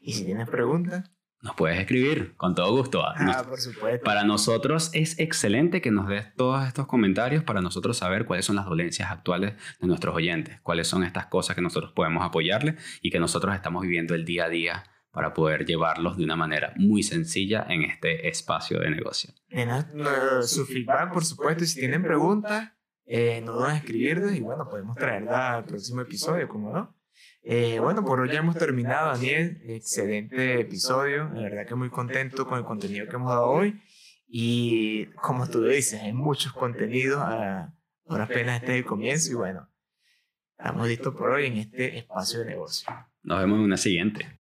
Y 0.00 0.12
si 0.12 0.24
tienes 0.24 0.48
preguntas, 0.48 1.10
nos 1.42 1.56
puedes 1.56 1.80
escribir 1.80 2.36
con 2.36 2.54
todo 2.54 2.70
gusto. 2.76 3.02
Ah, 3.04 3.44
por 3.48 3.58
supuesto. 3.58 4.04
Para 4.04 4.22
nosotros 4.22 4.90
es 4.92 5.18
excelente 5.18 5.80
que 5.80 5.90
nos 5.90 6.06
des 6.06 6.32
todos 6.36 6.68
estos 6.68 6.86
comentarios 6.86 7.42
para 7.42 7.60
nosotros 7.60 7.96
saber 7.96 8.26
cuáles 8.26 8.44
son 8.44 8.54
las 8.54 8.66
dolencias 8.66 9.10
actuales 9.10 9.54
de 9.80 9.88
nuestros 9.88 10.14
oyentes, 10.14 10.60
cuáles 10.60 10.86
son 10.86 11.02
estas 11.02 11.26
cosas 11.26 11.56
que 11.56 11.62
nosotros 11.62 11.90
podemos 11.90 12.24
apoyarles 12.24 12.76
y 13.02 13.10
que 13.10 13.18
nosotros 13.18 13.56
estamos 13.56 13.82
viviendo 13.82 14.14
el 14.14 14.24
día 14.24 14.44
a 14.44 14.48
día 14.48 14.84
para 15.10 15.34
poder 15.34 15.64
llevarlos 15.64 16.16
de 16.16 16.24
una 16.24 16.36
manera 16.36 16.72
muy 16.76 17.02
sencilla 17.02 17.66
en 17.68 17.82
este 17.82 18.28
espacio 18.28 18.78
de 18.80 18.90
negocio. 18.90 19.34
su 20.42 20.64
feedback, 20.66 21.12
por 21.12 21.24
supuesto, 21.24 21.64
y 21.64 21.66
si 21.66 21.80
tienen 21.80 22.02
preguntas, 22.02 22.72
eh, 23.06 23.40
no 23.44 23.54
duden 23.54 23.72
en 23.72 23.76
escribirnos 23.78 24.32
y 24.34 24.40
bueno, 24.40 24.68
podemos 24.68 24.96
traerla 24.96 25.56
al 25.56 25.64
próximo 25.64 26.00
episodio, 26.02 26.48
como 26.48 26.72
no. 26.72 26.96
Eh, 27.42 27.78
bueno, 27.80 28.04
por 28.04 28.20
hoy 28.20 28.30
ya 28.30 28.38
hemos 28.38 28.56
terminado, 28.56 29.10
Daniel. 29.12 29.60
Excelente 29.64 30.60
episodio. 30.60 31.28
La 31.34 31.42
verdad 31.42 31.66
que 31.66 31.74
muy 31.74 31.90
contento 31.90 32.46
con 32.46 32.58
el 32.58 32.64
contenido 32.64 33.08
que 33.08 33.16
hemos 33.16 33.30
dado 33.30 33.46
hoy. 33.46 33.80
Y 34.28 35.06
como 35.16 35.48
tú 35.48 35.64
dices, 35.64 36.00
hay 36.00 36.12
muchos 36.12 36.52
contenidos. 36.52 37.20
A, 37.20 37.74
ahora 38.06 38.24
apenas 38.24 38.60
este 38.60 38.72
es 38.72 38.78
el 38.78 38.84
comienzo 38.84 39.32
y 39.32 39.34
bueno, 39.34 39.68
estamos 40.56 40.86
listos 40.86 41.14
por 41.14 41.30
hoy 41.30 41.46
en 41.46 41.56
este 41.56 41.98
espacio 41.98 42.40
de 42.40 42.46
negocio. 42.46 42.88
Nos 43.22 43.40
vemos 43.40 43.58
en 43.58 43.64
una 43.64 43.76
siguiente. 43.76 44.39